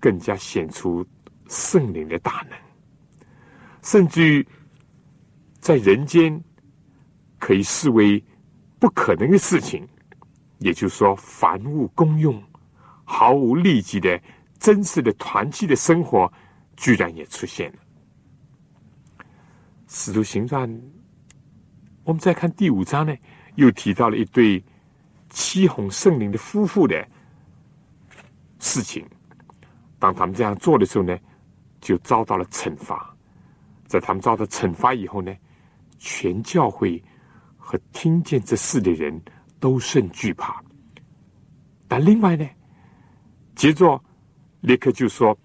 [0.00, 1.06] 更加显出
[1.46, 2.58] 圣灵的大能，
[3.82, 4.48] 甚至于
[5.60, 6.42] 在人间
[7.38, 8.24] 可以视为
[8.78, 9.86] 不可能的事情，
[10.60, 12.42] 也就是说，凡物公用、
[13.04, 14.18] 毫无利己的
[14.58, 16.32] 真实的团契的生活，
[16.78, 17.78] 居然也出现了。
[19.86, 20.66] 使徒行传，
[22.04, 23.14] 我们再看第五章呢，
[23.56, 24.64] 又提到了一对
[25.36, 27.06] 七红圣灵的夫妇的
[28.58, 29.06] 事情。
[29.98, 31.14] 当他们这样做的时候呢，
[31.78, 33.14] 就遭到了惩罚。
[33.86, 35.30] 在他们遭到惩罚以后呢，
[35.98, 37.02] 全教会
[37.58, 39.20] 和听见这事的人
[39.60, 40.58] 都甚惧怕。
[41.86, 42.48] 但另外呢，
[43.54, 44.02] 接着
[44.62, 45.38] 立刻就说，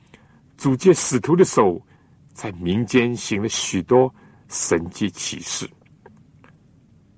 [0.55, 1.85] 主借使徒的手，
[2.33, 4.13] 在民间行了许多。
[4.47, 5.69] 神迹启示，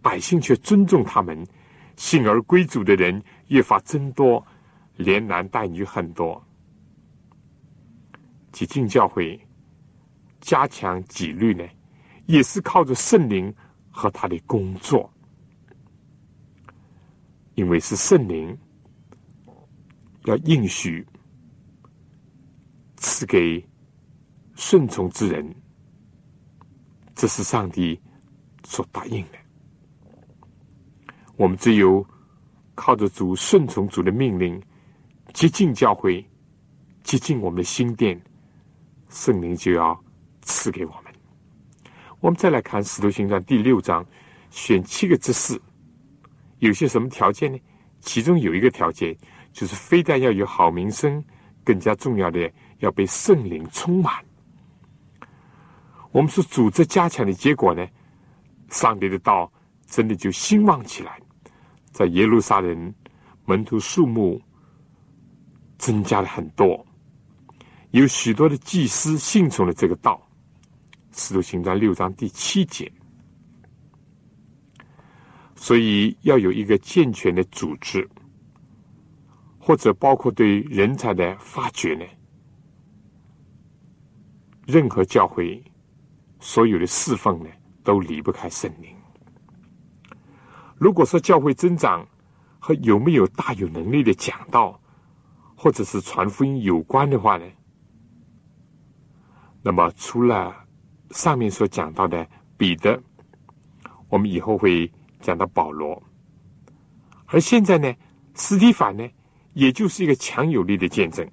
[0.03, 1.43] 百姓却尊重他们，
[1.95, 4.45] 信而归主的人越发增多，
[4.95, 6.43] 连男带女很多。
[8.51, 9.39] 几进教会
[10.41, 11.67] 加强纪律呢，
[12.27, 13.53] 也是靠着圣灵
[13.89, 15.11] 和他的工作，
[17.55, 18.55] 因为是圣灵
[20.25, 21.05] 要应许
[22.97, 23.65] 赐给
[24.55, 25.55] 顺从之人。
[27.15, 27.99] 这是上帝
[28.63, 29.42] 所答应的。
[31.43, 32.05] 我们只有
[32.73, 34.63] 靠着主顺从主的命令，
[35.33, 36.25] 接近教会，
[37.03, 38.17] 接近我们的心殿，
[39.09, 40.01] 圣灵就要
[40.43, 41.13] 赐给我们。
[42.21, 44.05] 我们再来看《使徒行传》第六章，
[44.51, 45.61] 选七个执事，
[46.59, 47.59] 有些什么条件呢？
[47.99, 49.13] 其中有一个条件，
[49.51, 51.21] 就是非但要有好名声，
[51.65, 54.15] 更加重要的要被圣灵充满。
[56.13, 57.85] 我们是组织加强的结果呢？
[58.69, 59.51] 上帝的道
[59.85, 61.19] 真的就兴旺起来，
[61.93, 62.93] 在耶路撒冷
[63.45, 64.41] 门徒数目
[65.77, 66.85] 增加了很多，
[67.91, 70.19] 有许多的祭司信从了这个道。
[71.15, 72.91] 使徒行传六章第七节，
[75.55, 78.09] 所以要有一个健全的组织，
[79.59, 82.05] 或者包括对人才的发掘呢。
[84.65, 85.63] 任何教会
[86.39, 87.49] 所有的侍奉呢，
[87.83, 88.92] 都离不开圣灵。
[90.77, 92.05] 如果说教会增长
[92.59, 94.79] 和有没有大有能力的讲道，
[95.55, 97.45] 或者是传福音有关的话呢，
[99.61, 100.53] 那么除了
[101.11, 103.01] 上面所讲到的彼得，
[104.09, 106.01] 我们以后会讲到保罗，
[107.27, 107.93] 而现在呢，
[108.33, 109.07] 斯蒂凡呢，
[109.53, 111.25] 也就是一个强有力的见证。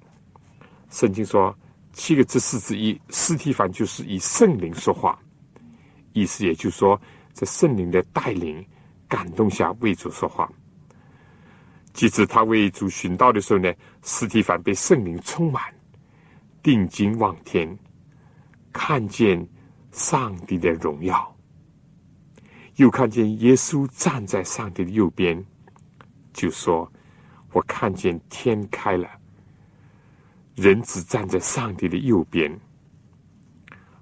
[0.89, 1.53] 圣经说
[1.93, 5.19] 七个之四之一，斯蒂凡就是以圣灵说话，
[6.13, 6.99] 意思也就是说，
[7.33, 8.65] 在圣灵的带领、
[9.11, 10.49] 感动下为主说话。
[11.91, 13.69] 即使他为主寻道的时候呢，
[14.01, 15.61] 斯蒂凡被圣灵充满，
[16.63, 17.77] 定睛望天，
[18.71, 19.45] 看见。
[19.93, 21.35] 上帝的荣耀，
[22.77, 25.45] 又看见耶稣站在上帝的右边，
[26.31, 26.89] 就说
[27.51, 29.09] ：“我看见天开了，
[30.55, 32.57] 人子站在上帝的右边，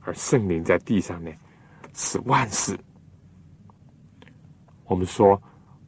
[0.01, 1.31] 而圣灵在地上呢，
[1.95, 2.79] 是万事。”
[4.89, 5.39] 我们说，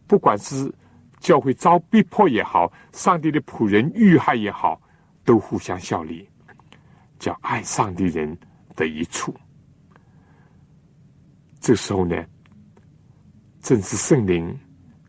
[0.05, 0.71] 不管是
[1.19, 4.79] 教会遭逼迫也好，上帝的仆人遇害也好，
[5.25, 6.29] 都互相效力，
[7.17, 8.37] 叫爱上帝人
[8.75, 9.35] 的一处。
[11.59, 12.15] 这时候呢，
[13.59, 14.55] 正是圣灵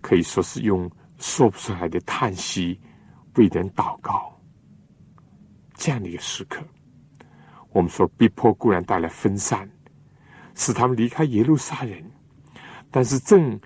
[0.00, 2.80] 可以说是用说不出来的叹息
[3.34, 4.34] 为人祷告
[5.74, 6.64] 这样的一个时刻。
[7.72, 9.70] 我们说，逼迫固然带来分散，
[10.54, 12.02] 使他们离开耶路撒冷，
[12.90, 13.60] 但是正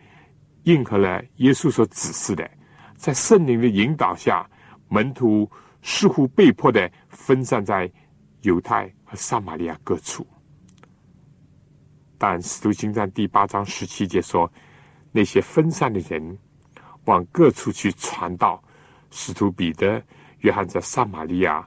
[0.67, 2.49] 应和了耶稣所指示的，
[2.97, 4.45] 在圣灵的引导下，
[4.89, 5.49] 门徒
[5.81, 7.91] 似乎被迫的分散在
[8.43, 10.27] 犹太和撒玛利亚各处。
[12.19, 14.51] 但使徒行传第八章十七节说，
[15.13, 16.37] 那些分散的人
[17.05, 18.61] 往各处去传道。
[19.13, 20.03] 使徒彼得、
[20.41, 21.65] 约翰在撒玛利亚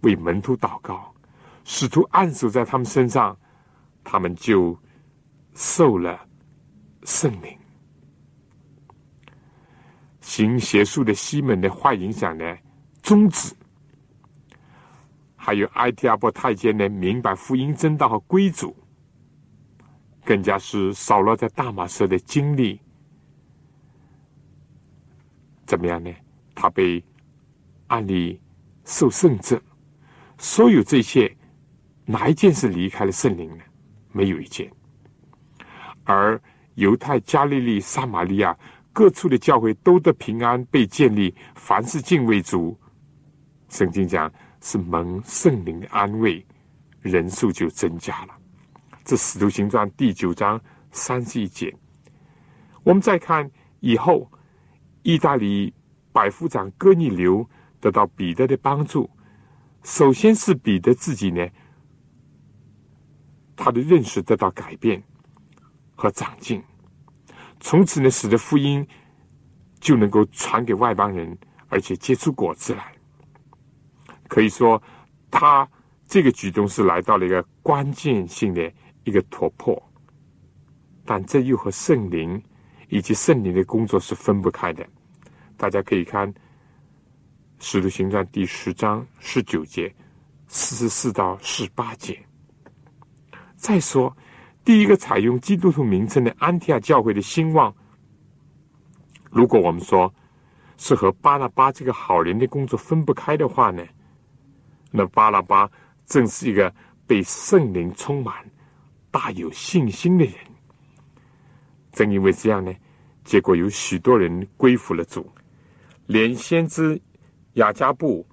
[0.00, 1.14] 为门徒祷告，
[1.62, 3.38] 使徒按手在他们身上，
[4.02, 4.76] 他们就
[5.54, 6.20] 受了
[7.04, 7.56] 圣灵。
[10.22, 12.56] 行邪术的西门的坏影响呢
[13.02, 13.54] 终止，
[15.36, 18.74] 还有埃提阿波太监呢明白福音真道和归主。
[20.24, 22.80] 更加是扫落在大马色的经历，
[25.66, 26.14] 怎么样呢？
[26.54, 27.02] 他被
[27.88, 28.40] 按理
[28.84, 29.60] 受圣者，
[30.38, 31.36] 所有这些
[32.04, 33.64] 哪一件是离开了圣灵呢？
[34.12, 34.70] 没有一件。
[36.04, 36.40] 而
[36.76, 38.56] 犹太、加利利、撒玛利亚
[38.92, 42.78] 各处的教会都得平安被建立，凡是敬畏主，
[43.68, 44.30] 圣经讲
[44.60, 46.44] 是蒙圣灵的安慰，
[47.00, 48.34] 人数就增加了。
[49.04, 51.74] 这《使徒行传》第九章三十一节，
[52.84, 54.30] 我们再看以后，
[55.02, 55.72] 意大利
[56.12, 57.48] 百夫长哥尼流
[57.80, 59.10] 得到彼得的帮助。
[59.82, 61.48] 首先是彼得自己呢，
[63.56, 65.02] 他的认识得到改变
[65.96, 66.62] 和长进，
[67.62, 68.86] 从此呢，使得福音
[69.80, 71.34] 就能够传给外邦人，
[71.68, 72.92] 而且结出果子来。
[74.28, 74.82] 可以说，
[75.30, 75.66] 他
[76.06, 78.70] 这个举动是来到了一个关键性的。
[79.04, 79.82] 一个突破，
[81.04, 82.40] 但这又和圣灵
[82.88, 84.86] 以及圣灵的工作是分不开的。
[85.56, 86.32] 大家可以看
[87.58, 89.92] 《使徒行传》第十章十九节、
[90.46, 92.16] 四十四到十八节。
[93.56, 94.16] 再说，
[94.64, 97.74] 第一个采用基督徒名称的安提亚教会的兴旺，
[99.30, 100.12] 如果我们说
[100.76, 103.84] 是和巴拉巴这个好人的工作分不开的话呢，
[104.90, 105.70] 那巴拉巴
[106.06, 106.72] 正是一个
[107.06, 108.34] 被圣灵充满。
[109.10, 110.34] 大有信心的人，
[111.92, 112.72] 正因为这样呢，
[113.24, 115.30] 结果有许多人归服了主。
[116.06, 116.98] 连先知
[117.54, 118.26] 雅加布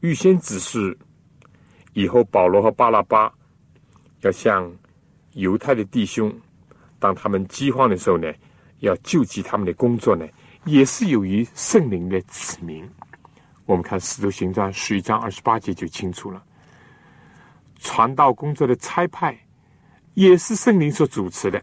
[0.00, 0.98] 预先指示，
[1.92, 3.32] 以后保罗和巴拉巴
[4.22, 4.68] 要向
[5.36, 6.34] 犹太的弟兄，
[6.98, 8.32] 当他们饥荒的时候呢，
[8.80, 10.26] 要救济他们的工作呢，
[10.64, 12.88] 也是由于圣灵的指明。
[13.66, 16.42] 我们看《使徒行传》十一章二十八节就清楚了，
[17.78, 19.38] 传道工作的差派。
[20.14, 21.62] 也是圣灵所主持的，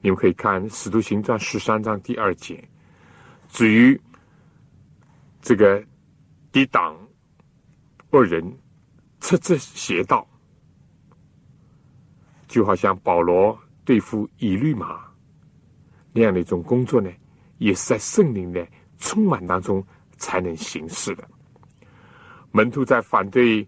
[0.00, 2.68] 你们可以看《使徒行传》十三章第二节。
[3.52, 4.00] 至于
[5.40, 5.80] 这个
[6.50, 6.98] 抵挡
[8.10, 8.42] 恶人、
[9.20, 10.26] 斥责邪道，
[12.46, 15.04] 就好像保罗对付以律马
[16.12, 17.10] 那样的一种工作呢，
[17.58, 18.66] 也是在圣灵的
[18.98, 19.84] 充满当中
[20.16, 21.28] 才能行事的。
[22.52, 23.66] 门徒在反对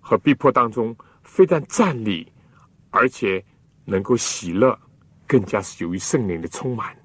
[0.00, 2.30] 和逼迫当中，非但站立，
[2.90, 3.44] 而且
[3.84, 4.76] 能够喜乐，
[5.26, 6.96] 更加是由于圣灵的充满。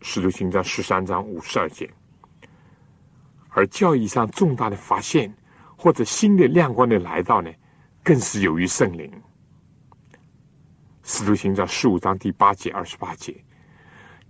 [0.00, 1.92] 使徒行传十三章五十二节，
[3.48, 5.34] 而教义上重大的发现
[5.76, 7.50] 或者新的亮光的来到呢，
[8.06, 9.10] 更是由于圣灵。
[11.02, 13.34] 使徒行传十五章第八节、二十八节，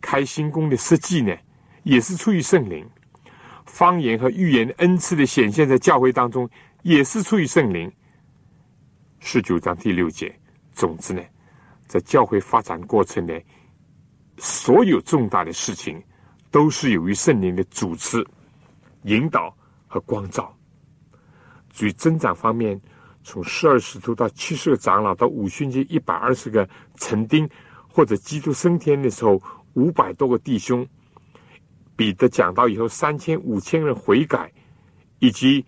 [0.01, 1.37] 开新宫的设计呢，
[1.83, 2.87] 也是出于圣灵；
[3.67, 6.49] 方言和预言恩赐的显现，在教会当中
[6.85, 7.93] 也是出于圣灵。
[9.21, 10.35] 十九章第六节，
[10.73, 11.21] 总之呢，
[11.87, 13.39] 在教会发展过程呢，
[14.39, 16.03] 所有重大的事情，
[16.51, 18.27] 都是由于圣灵的主持、
[19.03, 19.55] 引导
[19.87, 20.51] 和光照。
[21.69, 22.81] 至于增长方面，
[23.29, 27.51] 从十二使徒到七十个长老，到五旬节一百二十个成丁，
[27.89, 29.43] 或者基督升天的时候
[29.75, 30.87] 五百多个弟兄，
[31.97, 34.53] 彼得讲到以后三千五千人悔改，
[35.19, 35.65] 以及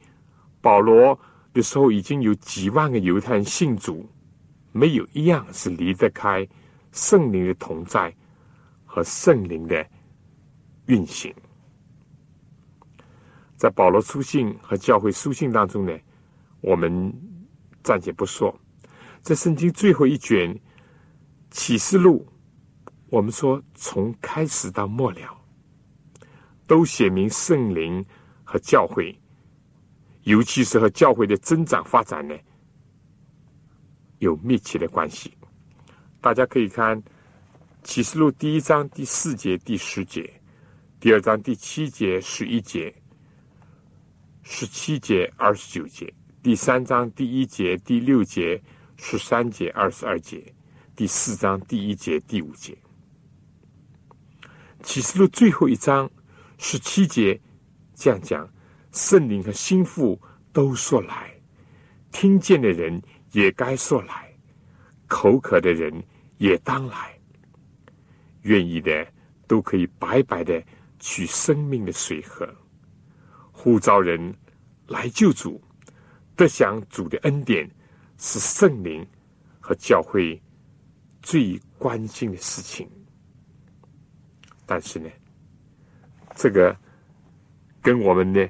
[0.61, 1.18] 保罗
[1.52, 4.09] 的时候已经有几万个犹太人信主，
[4.70, 6.46] 没有一样是离得开
[6.92, 8.14] 圣灵的同在
[8.86, 9.84] 和圣灵的
[10.86, 11.34] 运行。
[13.56, 15.92] 在保罗书信和教会书信当中呢，
[16.61, 17.12] 我们。
[17.89, 18.55] 暂且不说，
[19.22, 20.55] 在圣经最后一卷
[21.51, 22.28] 启示录，
[23.09, 25.34] 我们说从开始到末了，
[26.66, 28.05] 都写明圣灵
[28.45, 29.18] 和教会，
[30.24, 32.36] 尤其是和教会的增长发展呢，
[34.18, 35.32] 有密切的关系。
[36.20, 37.03] 大家可以看
[37.82, 40.30] 启示录第一章第四节、第十节，
[41.01, 42.95] 第二章第七节、十一节、
[44.43, 46.12] 十七节、二十九节。
[46.41, 48.62] 第三章第一节、第六节、
[48.97, 50.39] 十三节、二十二节；
[50.95, 52.78] 第四章第一节、第五节。
[54.84, 56.09] 启示录最后一章
[56.57, 57.39] 十七节
[57.93, 58.49] 这样讲：
[58.93, 60.18] 圣灵和心腹
[60.53, 61.34] 都说来，
[62.12, 64.32] 听见的人也该说来，
[65.09, 65.93] 口渴的人
[66.36, 67.18] 也当来，
[68.43, 69.05] 愿意的
[69.49, 70.62] 都可以白白的
[71.01, 72.49] 取生命的水喝。
[73.51, 74.32] 呼召人
[74.86, 75.61] 来救主。
[76.39, 77.68] 得享主的恩典
[78.16, 79.05] 是圣灵
[79.59, 80.41] 和教会
[81.20, 82.89] 最关心的事情，
[84.64, 85.11] 但是呢，
[86.36, 86.76] 这个
[87.82, 88.49] 跟我们的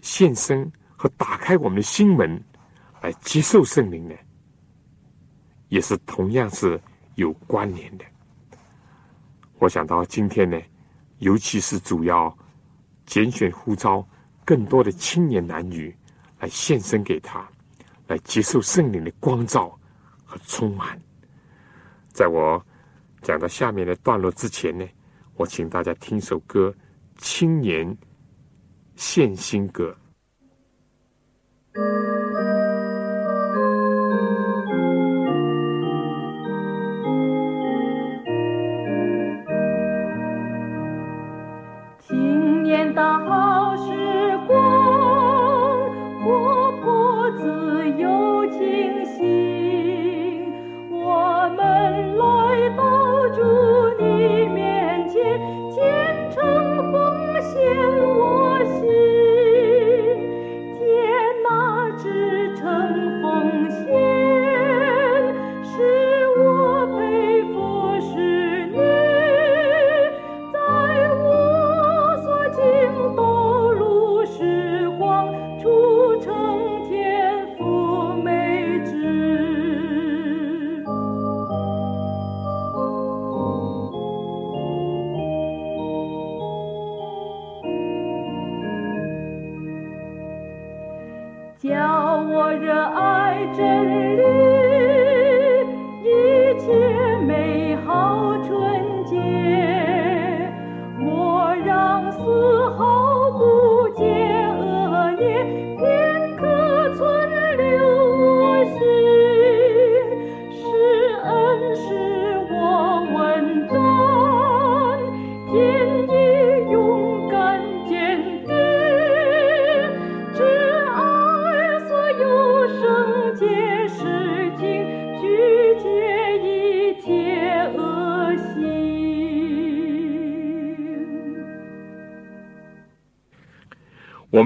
[0.00, 2.40] 献身和打开我们的心门
[3.02, 4.14] 来接受圣灵呢，
[5.70, 6.80] 也是同样是
[7.16, 8.04] 有关联的。
[9.58, 10.56] 我想到今天呢，
[11.18, 12.32] 尤其是主要
[13.06, 14.08] 拣选呼召
[14.44, 15.92] 更多的青年男女。
[16.40, 17.46] 来献身给他，
[18.06, 19.78] 来接受圣灵的光照
[20.24, 21.00] 和充满。
[22.12, 22.64] 在我
[23.22, 24.86] 讲到下面的段落之前呢，
[25.34, 26.74] 我请大家听首歌
[27.22, 27.96] 《青年
[28.96, 29.90] 献心歌》。
[43.00, 43.57] 我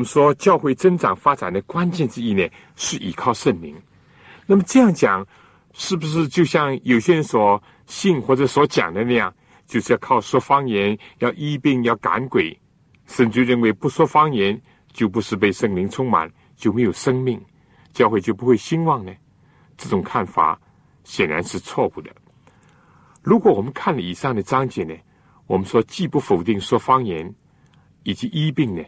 [0.02, 3.80] 们说，教会增长发展的关键之一呢，是依靠圣灵。
[4.46, 5.24] 那么这样讲，
[5.72, 9.32] 是不是就像有些人所信或者所讲的那样，
[9.64, 12.58] 就是要靠说方言，要医病，要赶鬼，
[13.06, 14.60] 甚至认为不说方言
[14.92, 17.40] 就不是被圣灵充满，就没有生命，
[17.92, 19.12] 教会就不会兴旺呢？
[19.76, 20.60] 这种看法
[21.04, 22.10] 显然是错误的。
[23.22, 24.94] 如果我们看了以上的章节呢，
[25.46, 27.32] 我们说既不否定说方言
[28.02, 28.82] 以及医病呢，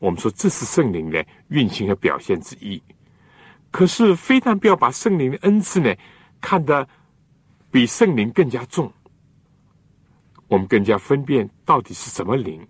[0.00, 2.82] 我们说这是圣灵的运行和表现之一。
[3.70, 5.94] 可是，非但不要把圣灵的恩赐呢
[6.40, 6.88] 看得
[7.70, 8.92] 比圣灵更加重，
[10.48, 12.66] 我们更加分辨到底是什么灵。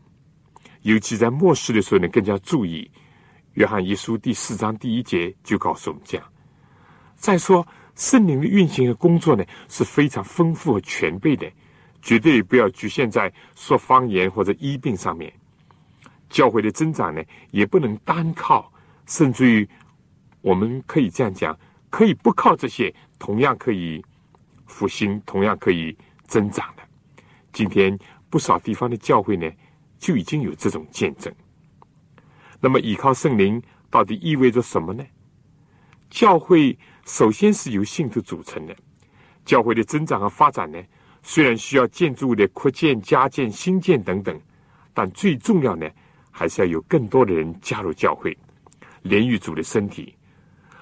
[0.82, 2.90] 尤其在末世的时候呢，更加注意。
[3.54, 6.26] 约翰一书第四章第一节就告诉我们这样。
[7.16, 11.50] 再说，圣灵的运行和工作呢是非常丰富和全备的，
[12.02, 15.32] 绝对不要局限在说方言或者医病上面。
[16.30, 18.72] 教会的增长呢，也不能单靠，
[19.04, 19.68] 甚至于。
[20.42, 21.54] 我们可以这样讲，
[21.90, 24.02] 可以不靠这些，同样可以
[24.64, 26.82] 复兴，同样可以增长的。
[27.52, 27.94] 今天
[28.30, 29.46] 不少地方的教会呢，
[29.98, 31.30] 就已经有这种见证。
[32.58, 35.04] 那么，依靠圣灵到底意味着什么呢？
[36.08, 38.74] 教会首先是由信徒组成的，
[39.44, 40.82] 教会的增长和发展呢，
[41.22, 44.40] 虽然需要建筑物的扩建、加建、新建等等，
[44.94, 45.86] 但最重要呢，
[46.30, 48.36] 还是要有更多的人加入教会，
[49.02, 50.14] 连于主的身体。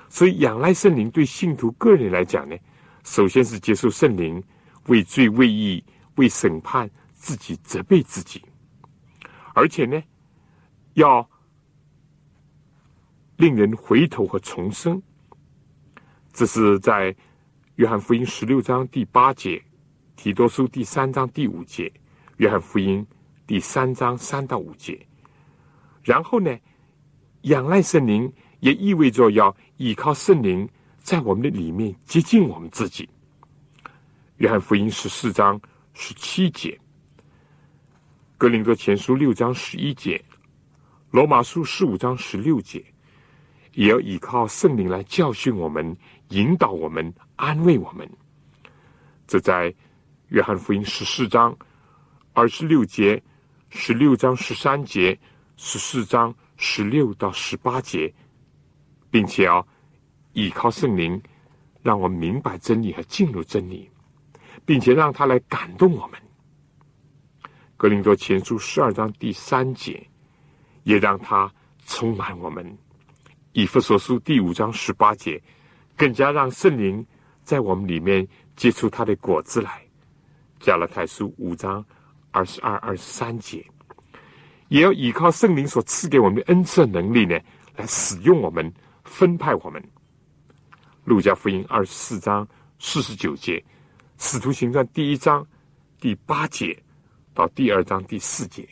[0.08, 2.56] 所以，仰赖圣灵对信徒个人来讲呢，
[3.04, 4.42] 首先是接受圣灵
[4.86, 5.84] 为罪、为义、
[6.16, 8.42] 为审判自己、责备自己，
[9.54, 10.02] 而且呢，
[10.94, 11.28] 要
[13.36, 15.02] 令人回头和重生。
[16.32, 17.14] 这是在
[17.76, 19.62] 约翰福音十六章第八节、
[20.16, 21.92] 提多书第三章第五节、
[22.36, 23.06] 约翰福音
[23.46, 25.07] 第三章三到五节。
[26.08, 26.58] 然后呢，
[27.42, 28.32] 仰赖圣灵。
[28.60, 33.08] 也意味着要依靠圣灵在我们的里面接近我们自己。
[34.38, 35.60] 约翰福音十四章
[35.94, 36.76] 十七节，
[38.36, 40.20] 格林多前书六章十一节，
[41.12, 42.84] 罗马书十五章十六节，
[43.74, 45.96] 也要依靠圣灵来教训我们、
[46.30, 48.10] 引导我们、安慰我们。
[49.28, 49.72] 这在
[50.30, 51.56] 约翰福音十四章
[52.32, 53.22] 二十六节、
[53.70, 55.16] 十六章十三节、
[55.58, 58.10] 十四章十六到十八节。
[59.10, 59.66] 并且要
[60.34, 61.18] 依靠圣灵，
[61.80, 63.90] 让我们明白真理和进入真理，
[64.66, 66.20] 并且让他来感动我们。
[67.78, 70.06] 格林多前书十二章第三节，
[70.82, 71.50] 也让他
[71.86, 72.76] 充满我们。
[73.52, 75.42] 以弗所书第五章十八节，
[75.96, 77.02] 更加让圣灵
[77.42, 79.82] 在我们里面结出他的果子来。
[80.60, 81.82] 加勒太书五章
[82.30, 83.64] 二十二、二十三节，
[84.68, 87.38] 也要依靠圣灵所赐给我们的恩赐能力呢，
[87.76, 88.72] 来使用我们。
[89.10, 89.80] 分派我们，
[91.06, 92.46] 《路加福音》二十四章
[92.78, 93.56] 四十九节，
[94.18, 95.44] 《使徒行传》第一章
[95.98, 96.78] 第八节
[97.32, 98.68] 到第二章第四节，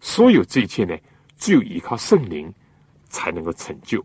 [0.00, 0.98] 所有这一切呢，
[1.36, 2.52] 只有依靠圣灵
[3.08, 4.04] 才能够成就。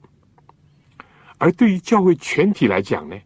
[1.39, 3.17] 而对于教会全体来讲呢，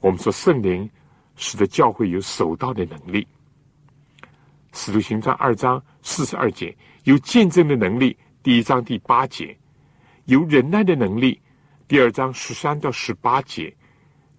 [0.00, 0.88] 我们说圣灵
[1.34, 3.22] 使得教会有守道的能力，
[4.72, 9.56] 《使徒行传》二章四十二节有见证的能力，第一章第八节。
[10.26, 11.40] 有忍耐的能力，
[11.86, 13.74] 第二章十三到十八节，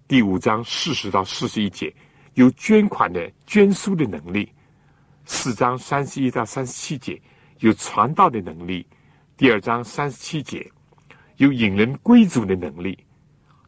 [0.06, 1.92] 第五章四十到四十一节；
[2.34, 4.48] 有捐款的捐书的能力，
[5.24, 7.20] 四章三十一到三十七节；
[7.58, 8.86] 有传道的能力，
[9.36, 10.64] 第二章三十七节；
[11.38, 12.96] 有引人归主的能力，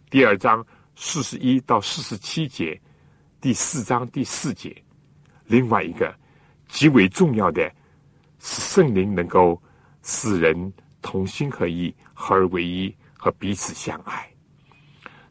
[0.09, 2.81] 第二章四十一到四十七节，
[3.41, 4.73] 第四章第四节。
[5.47, 6.15] 另外一个
[6.73, 7.71] 极为重要的
[8.41, 9.61] 是圣灵能够
[10.03, 11.95] 使人同心合意。
[12.15, 14.31] 合而为一，和彼此相爱。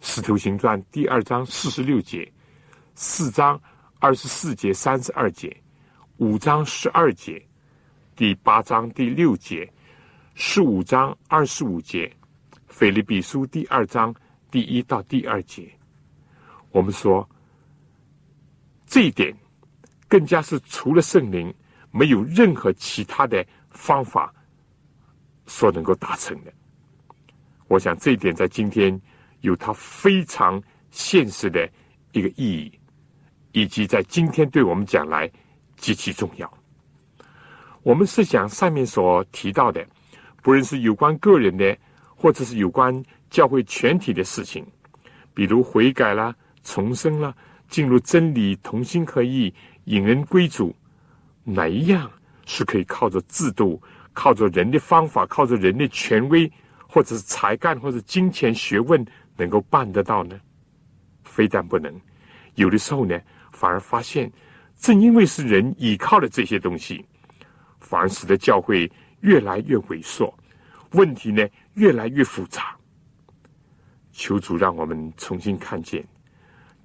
[0.01, 2.29] 使徒行传第二章四十六节，
[2.95, 3.59] 四章
[3.99, 5.55] 二十四节、三十二节，
[6.17, 7.41] 五章十二节，
[8.13, 9.71] 第八章第六节，
[10.35, 12.11] 十五章二十五节，
[12.67, 14.13] 腓立比书第二章
[14.49, 15.71] 第一到第二节。
[16.71, 17.27] 我们说
[18.85, 19.33] 这一点，
[20.11, 21.53] 更加是除了圣灵，
[21.89, 24.33] 没有任何其他的方法
[25.45, 26.51] 所能够达成的。
[27.69, 28.99] 我想这一点在今天
[29.39, 31.65] 有它非常现实的
[32.11, 32.79] 一个意义，
[33.53, 35.31] 以及在今天对我们讲来
[35.77, 36.53] 极其重要。
[37.81, 39.87] 我们是想上面所提到的，
[40.43, 41.77] 不论是有关个人的，
[42.17, 44.67] 或者是有关教会全体的事情，
[45.33, 47.33] 比如悔改啦、重生啦、
[47.69, 49.53] 进入真理、同心合意、
[49.91, 50.73] 引人归主，
[51.43, 52.09] 哪一样
[52.45, 53.81] 是可以靠着制度、
[54.13, 56.49] 靠着人的方法、靠着人的权威？
[56.87, 59.05] 或者是才干或者金钱学问
[59.37, 60.37] 能够办得到呢？
[61.23, 61.93] 非但不能，
[62.55, 63.17] 有的时候呢，
[63.53, 64.29] 反而发现，
[64.77, 67.05] 正因为是人依靠了这些东西，
[67.79, 70.33] 反而使得教会越来越萎缩，
[70.91, 72.75] 问题呢越来越复杂。
[74.11, 76.05] 求主让我们重新看见，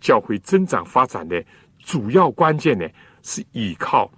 [0.01, 1.45] 教会增长发展的
[1.87, 2.85] 主要关键呢，
[3.23, 4.11] 是依靠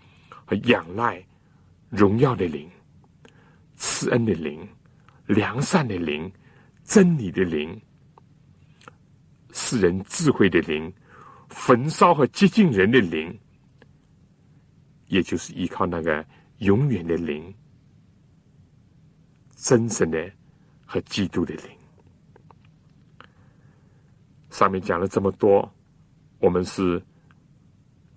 [0.47, 1.23] 和仰赖
[1.91, 2.67] 荣耀的灵、
[3.77, 4.67] 慈恩的灵、
[5.27, 6.33] 良善的灵、
[6.83, 7.79] 真理的灵、
[9.53, 10.91] 世人智慧的灵、
[11.51, 13.39] 焚烧和接近人的灵，
[15.09, 16.25] 也就是依靠那个
[16.61, 17.55] 永远的灵、
[19.57, 20.33] 真神的
[20.87, 21.65] 和基督的灵。
[24.49, 25.71] 上面讲了这么多，
[26.39, 27.01] 我们是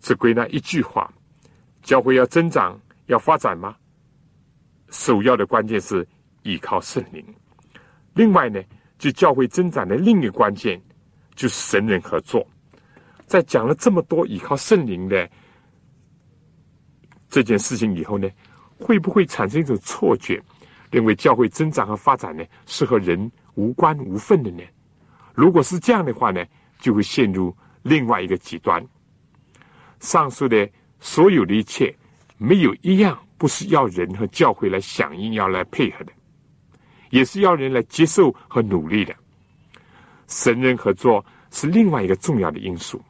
[0.01, 1.09] 只归纳一句话：
[1.81, 3.75] 教会要增长、要发展吗？
[4.89, 6.05] 首要的关键是
[6.43, 7.23] 依靠圣灵。
[8.13, 8.61] 另外呢，
[8.97, 10.81] 就教会增长的另一个关键
[11.35, 12.45] 就是神人合作。
[13.25, 15.29] 在讲了这么多依靠圣灵的
[17.29, 18.27] 这件事情以后呢，
[18.77, 20.41] 会不会产生一种错觉，
[20.91, 24.63] 认为教会增长和发展呢是和人无关无分的呢？
[25.33, 26.43] 如果是这样的话呢，
[26.79, 28.85] 就会陷入另外一个极端。
[30.01, 31.95] 上述的所有的一切，
[32.37, 36.11] 没有一样不是要人和教会来响应、要来配合的，
[37.11, 39.15] 也是要人来接受和努力的。
[40.27, 43.01] 神人合作是另外一个重要的因素。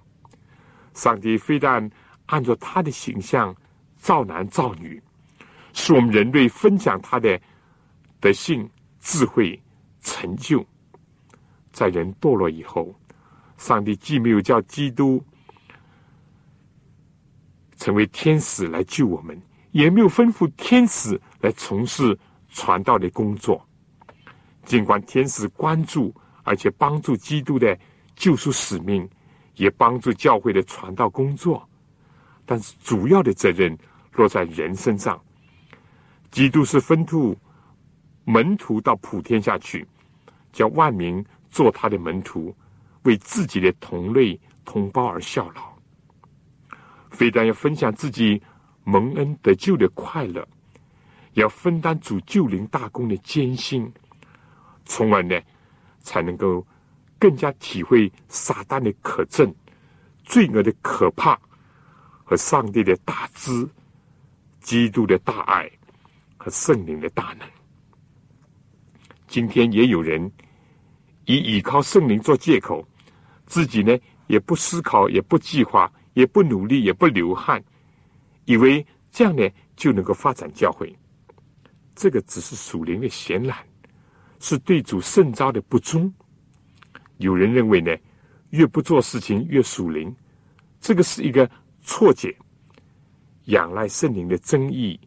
[0.94, 1.90] 上帝非但
[2.26, 3.56] 按照他的形象
[3.96, 5.02] 造男造女，
[5.74, 7.40] 使我们人类分享他的
[8.20, 8.70] 德性、
[9.00, 9.60] 智慧、
[10.02, 10.66] 成就。
[11.72, 12.94] 在人堕落以后，
[13.58, 15.24] 上帝既没有叫基督
[17.82, 22.16] 成为天使来救我们，也没有吩咐天使来从事
[22.50, 23.68] 传道的工作。
[24.64, 26.14] 尽管天使关注
[26.44, 27.76] 而且帮助基督的
[28.16, 29.10] 救赎使命，
[29.56, 31.68] 也帮助教会的传道工作，
[32.46, 33.76] 但是主要的责任
[34.14, 35.20] 落在人身上。
[36.30, 37.36] 基督是分吐
[38.26, 39.88] 门徒到普天下去，
[40.54, 41.26] 叫万民。
[41.50, 42.56] 做他的门徒，
[43.04, 45.71] 为自己的同类同胞而效劳，
[47.12, 48.42] 非但要分享自己
[48.84, 50.48] 蒙恩得救的快乐，
[51.34, 53.88] 要分担主救灵大功的艰辛，
[54.86, 55.40] 从而呢，
[56.00, 56.66] 才能够
[57.20, 59.54] 更加体会撒旦的可憎、
[60.24, 61.40] 罪恶的可怕
[62.24, 63.70] 和上帝的大知、
[64.62, 65.70] 基督的大爱
[66.38, 67.48] 和圣灵的大能。
[69.28, 70.32] 今天也有人。
[71.26, 72.86] 以依靠圣灵做借口，
[73.46, 73.96] 自己呢
[74.26, 75.90] 也不思考，也不计划，
[76.22, 77.64] 也不努力，也不流汗，
[78.46, 80.96] 以为这样呢就能够发展教会。
[81.96, 83.58] 这个只是属灵的闲懒，
[84.40, 86.14] 是对主圣招的不忠。
[87.18, 87.92] 有人认为呢，
[88.52, 90.16] 越不做事情越属灵，
[90.80, 91.50] 这个是一个
[91.84, 92.38] 错解。
[93.46, 95.00] 仰赖圣灵的真意，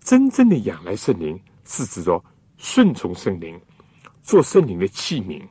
[0.00, 2.22] 真正的仰赖圣灵是指着。
[2.58, 3.60] 顺从圣灵，
[4.22, 5.42] 做圣灵的器皿，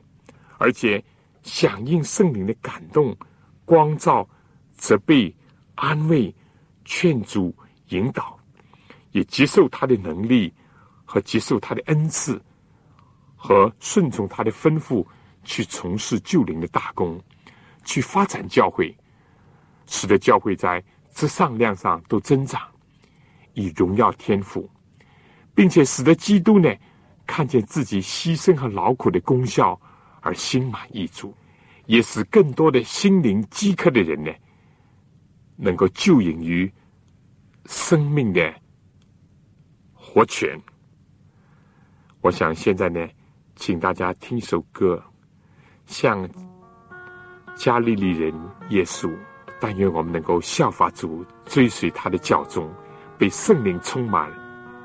[0.56, 1.02] 而且
[1.42, 3.16] 响应圣灵的感动、
[3.64, 4.28] 光照、
[4.76, 5.34] 责备、
[5.74, 6.34] 安慰、
[6.84, 7.54] 劝阻、
[7.88, 8.38] 引导，
[9.10, 10.52] 也接受他的能力
[11.04, 12.40] 和接受他的恩赐，
[13.36, 15.06] 和顺从他的吩咐，
[15.44, 17.20] 去从事救灵的大功，
[17.84, 18.96] 去发展教会，
[19.86, 20.82] 使得教会在
[21.12, 22.60] 质上量上都增长，
[23.54, 24.70] 以荣耀天赋，
[25.54, 26.72] 并且使得基督呢。
[27.24, 29.80] 看见自己牺牲和劳苦的功效
[30.22, 31.34] 而心满意足，
[31.86, 34.32] 也使更多的心灵饥渴的人呢，
[35.56, 36.72] 能够救引于
[37.66, 38.54] 生命的
[39.92, 40.58] 活泉。
[42.20, 43.06] 我想现在呢，
[43.56, 45.02] 请大家听一首歌，
[45.86, 46.28] 向
[47.56, 48.32] 加利利人
[48.70, 49.12] 耶稣，
[49.60, 52.72] 但愿我们能够效法主，追随他的教宗，
[53.18, 54.32] 被圣灵充满，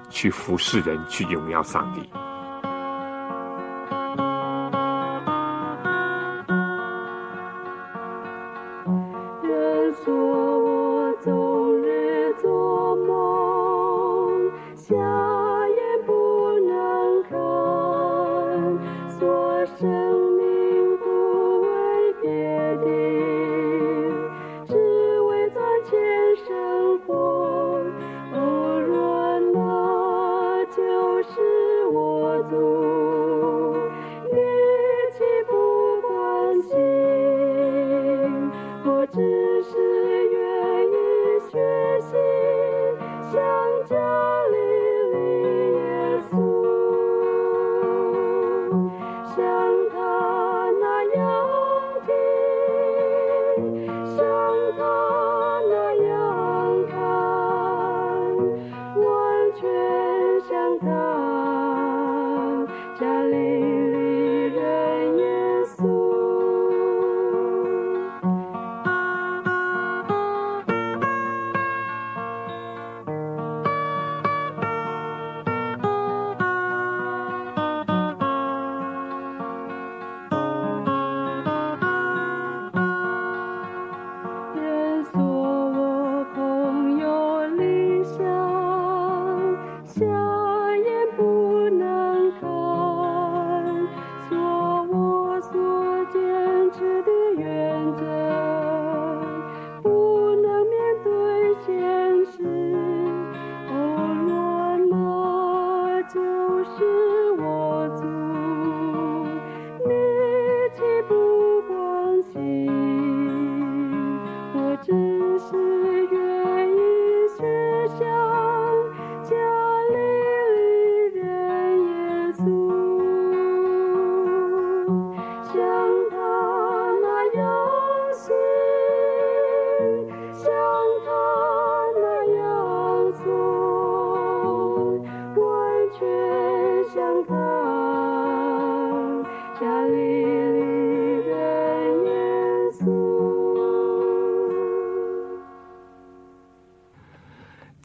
[0.10, 2.10] 去服侍人，去荣耀上帝。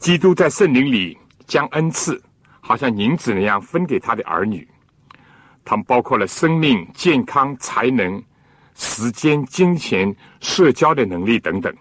[0.03, 2.21] 基督在圣灵里将恩赐，
[2.59, 4.67] 好像银子那样分给他的儿女。
[5.63, 8.21] 他们包括了生命、健康、才能、
[8.75, 11.73] 时间、金钱、社交的能力等等，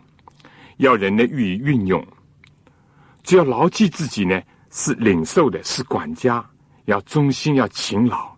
[0.77, 2.07] 要人呢予以运用。
[3.25, 6.49] 只要牢记自己呢是领受的，是管家，
[6.85, 8.33] 要忠心，要勤劳，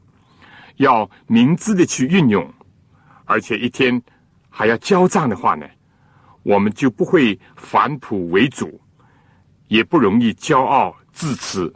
[0.77, 2.51] 要明智的去运用，
[3.27, 4.03] 而且一天
[4.49, 5.67] 还要交账的话呢，
[6.43, 8.81] 我们就不会反哺为主。
[9.75, 11.73] 也不容易骄傲自持，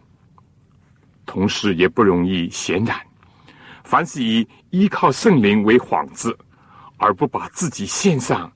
[1.26, 2.96] 同时也不容易显然。
[3.82, 6.38] 凡是以依靠圣灵为幌子，
[6.96, 8.52] 而不把自己献上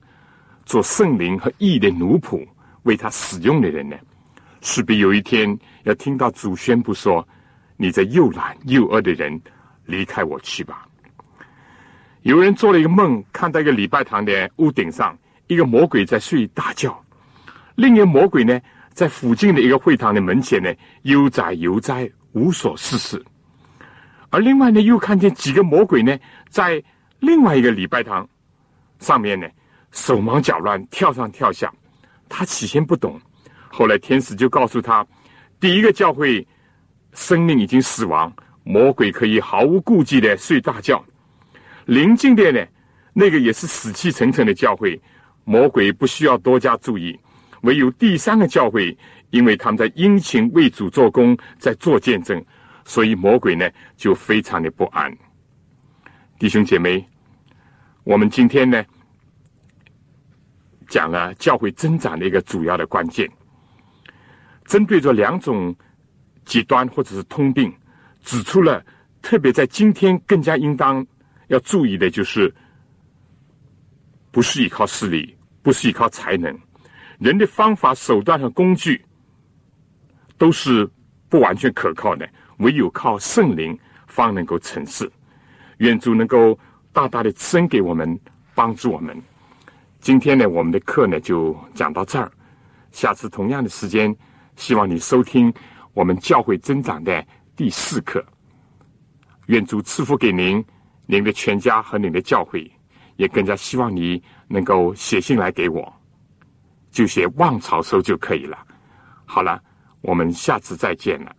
[0.63, 2.47] 做圣灵和义的奴仆，
[2.83, 3.97] 为他使用的人呢，
[4.61, 7.27] 势必有一天要听到主宣布说
[7.75, 9.37] ：“你这又懒又恶的人，
[9.85, 10.87] 离开我去吧。”
[12.23, 15.17] 有人做了一个梦，看到一个礼拜堂的屋顶上，
[15.47, 16.91] 一个魔鬼在睡大觉；
[17.75, 18.57] 另一个魔鬼呢？
[18.93, 20.71] 在附近的一个会堂的门前呢，
[21.01, 23.23] 悠哉悠哉，无所事事。
[24.29, 26.17] 而另外呢，又看见几个魔鬼呢，
[26.49, 26.81] 在
[27.19, 28.27] 另外一个礼拜堂
[28.99, 29.47] 上面呢，
[29.91, 31.71] 手忙脚乱，跳上跳下。
[32.29, 33.19] 他起先不懂，
[33.67, 35.05] 后来天使就告诉他：
[35.59, 36.45] 第一个教会
[37.13, 38.33] 生命已经死亡，
[38.63, 40.97] 魔鬼可以毫无顾忌的睡大觉；
[41.85, 42.65] 临近的呢，
[43.13, 44.99] 那个也是死气沉沉的教会，
[45.43, 47.19] 魔鬼不需要多加注意。
[47.63, 48.95] 唯有第三个教会，
[49.31, 52.43] 因为他们在殷勤为主做工，在做见证，
[52.85, 55.11] 所以魔鬼呢就非常的不安。
[56.37, 57.05] 弟兄姐妹，
[58.03, 58.83] 我们今天呢
[60.87, 63.29] 讲了教会增长的一个主要的关键，
[64.65, 65.73] 针对着两种
[66.43, 67.73] 极端或者是通病，
[68.21, 68.85] 指出了
[69.21, 71.05] 特别在今天更加应当
[71.47, 72.53] 要注意的就是，
[74.31, 76.53] 不是依靠势力，不是依靠才能。
[77.23, 79.01] 人的方法、手段和工具
[80.37, 80.85] 都是
[81.29, 85.09] 不完全可靠的，唯有靠圣灵方能够成事。
[85.77, 86.59] 愿主能够
[86.91, 88.19] 大大的赐给我们，
[88.53, 89.17] 帮助我们。
[90.01, 92.29] 今天呢，我们的课呢就讲到这儿。
[92.91, 94.13] 下次同样的时间，
[94.57, 95.51] 希望你收听
[95.93, 98.21] 我们教会增长的第四课。
[99.45, 100.61] 愿主赐福给您、
[101.05, 102.69] 您的全家和您的教会，
[103.15, 106.02] 也更加希望你能够写信来给我。
[106.93, 108.57] 就写望潮收就可以了。
[109.25, 109.61] 好了，
[109.99, 111.35] 我们下次再见了。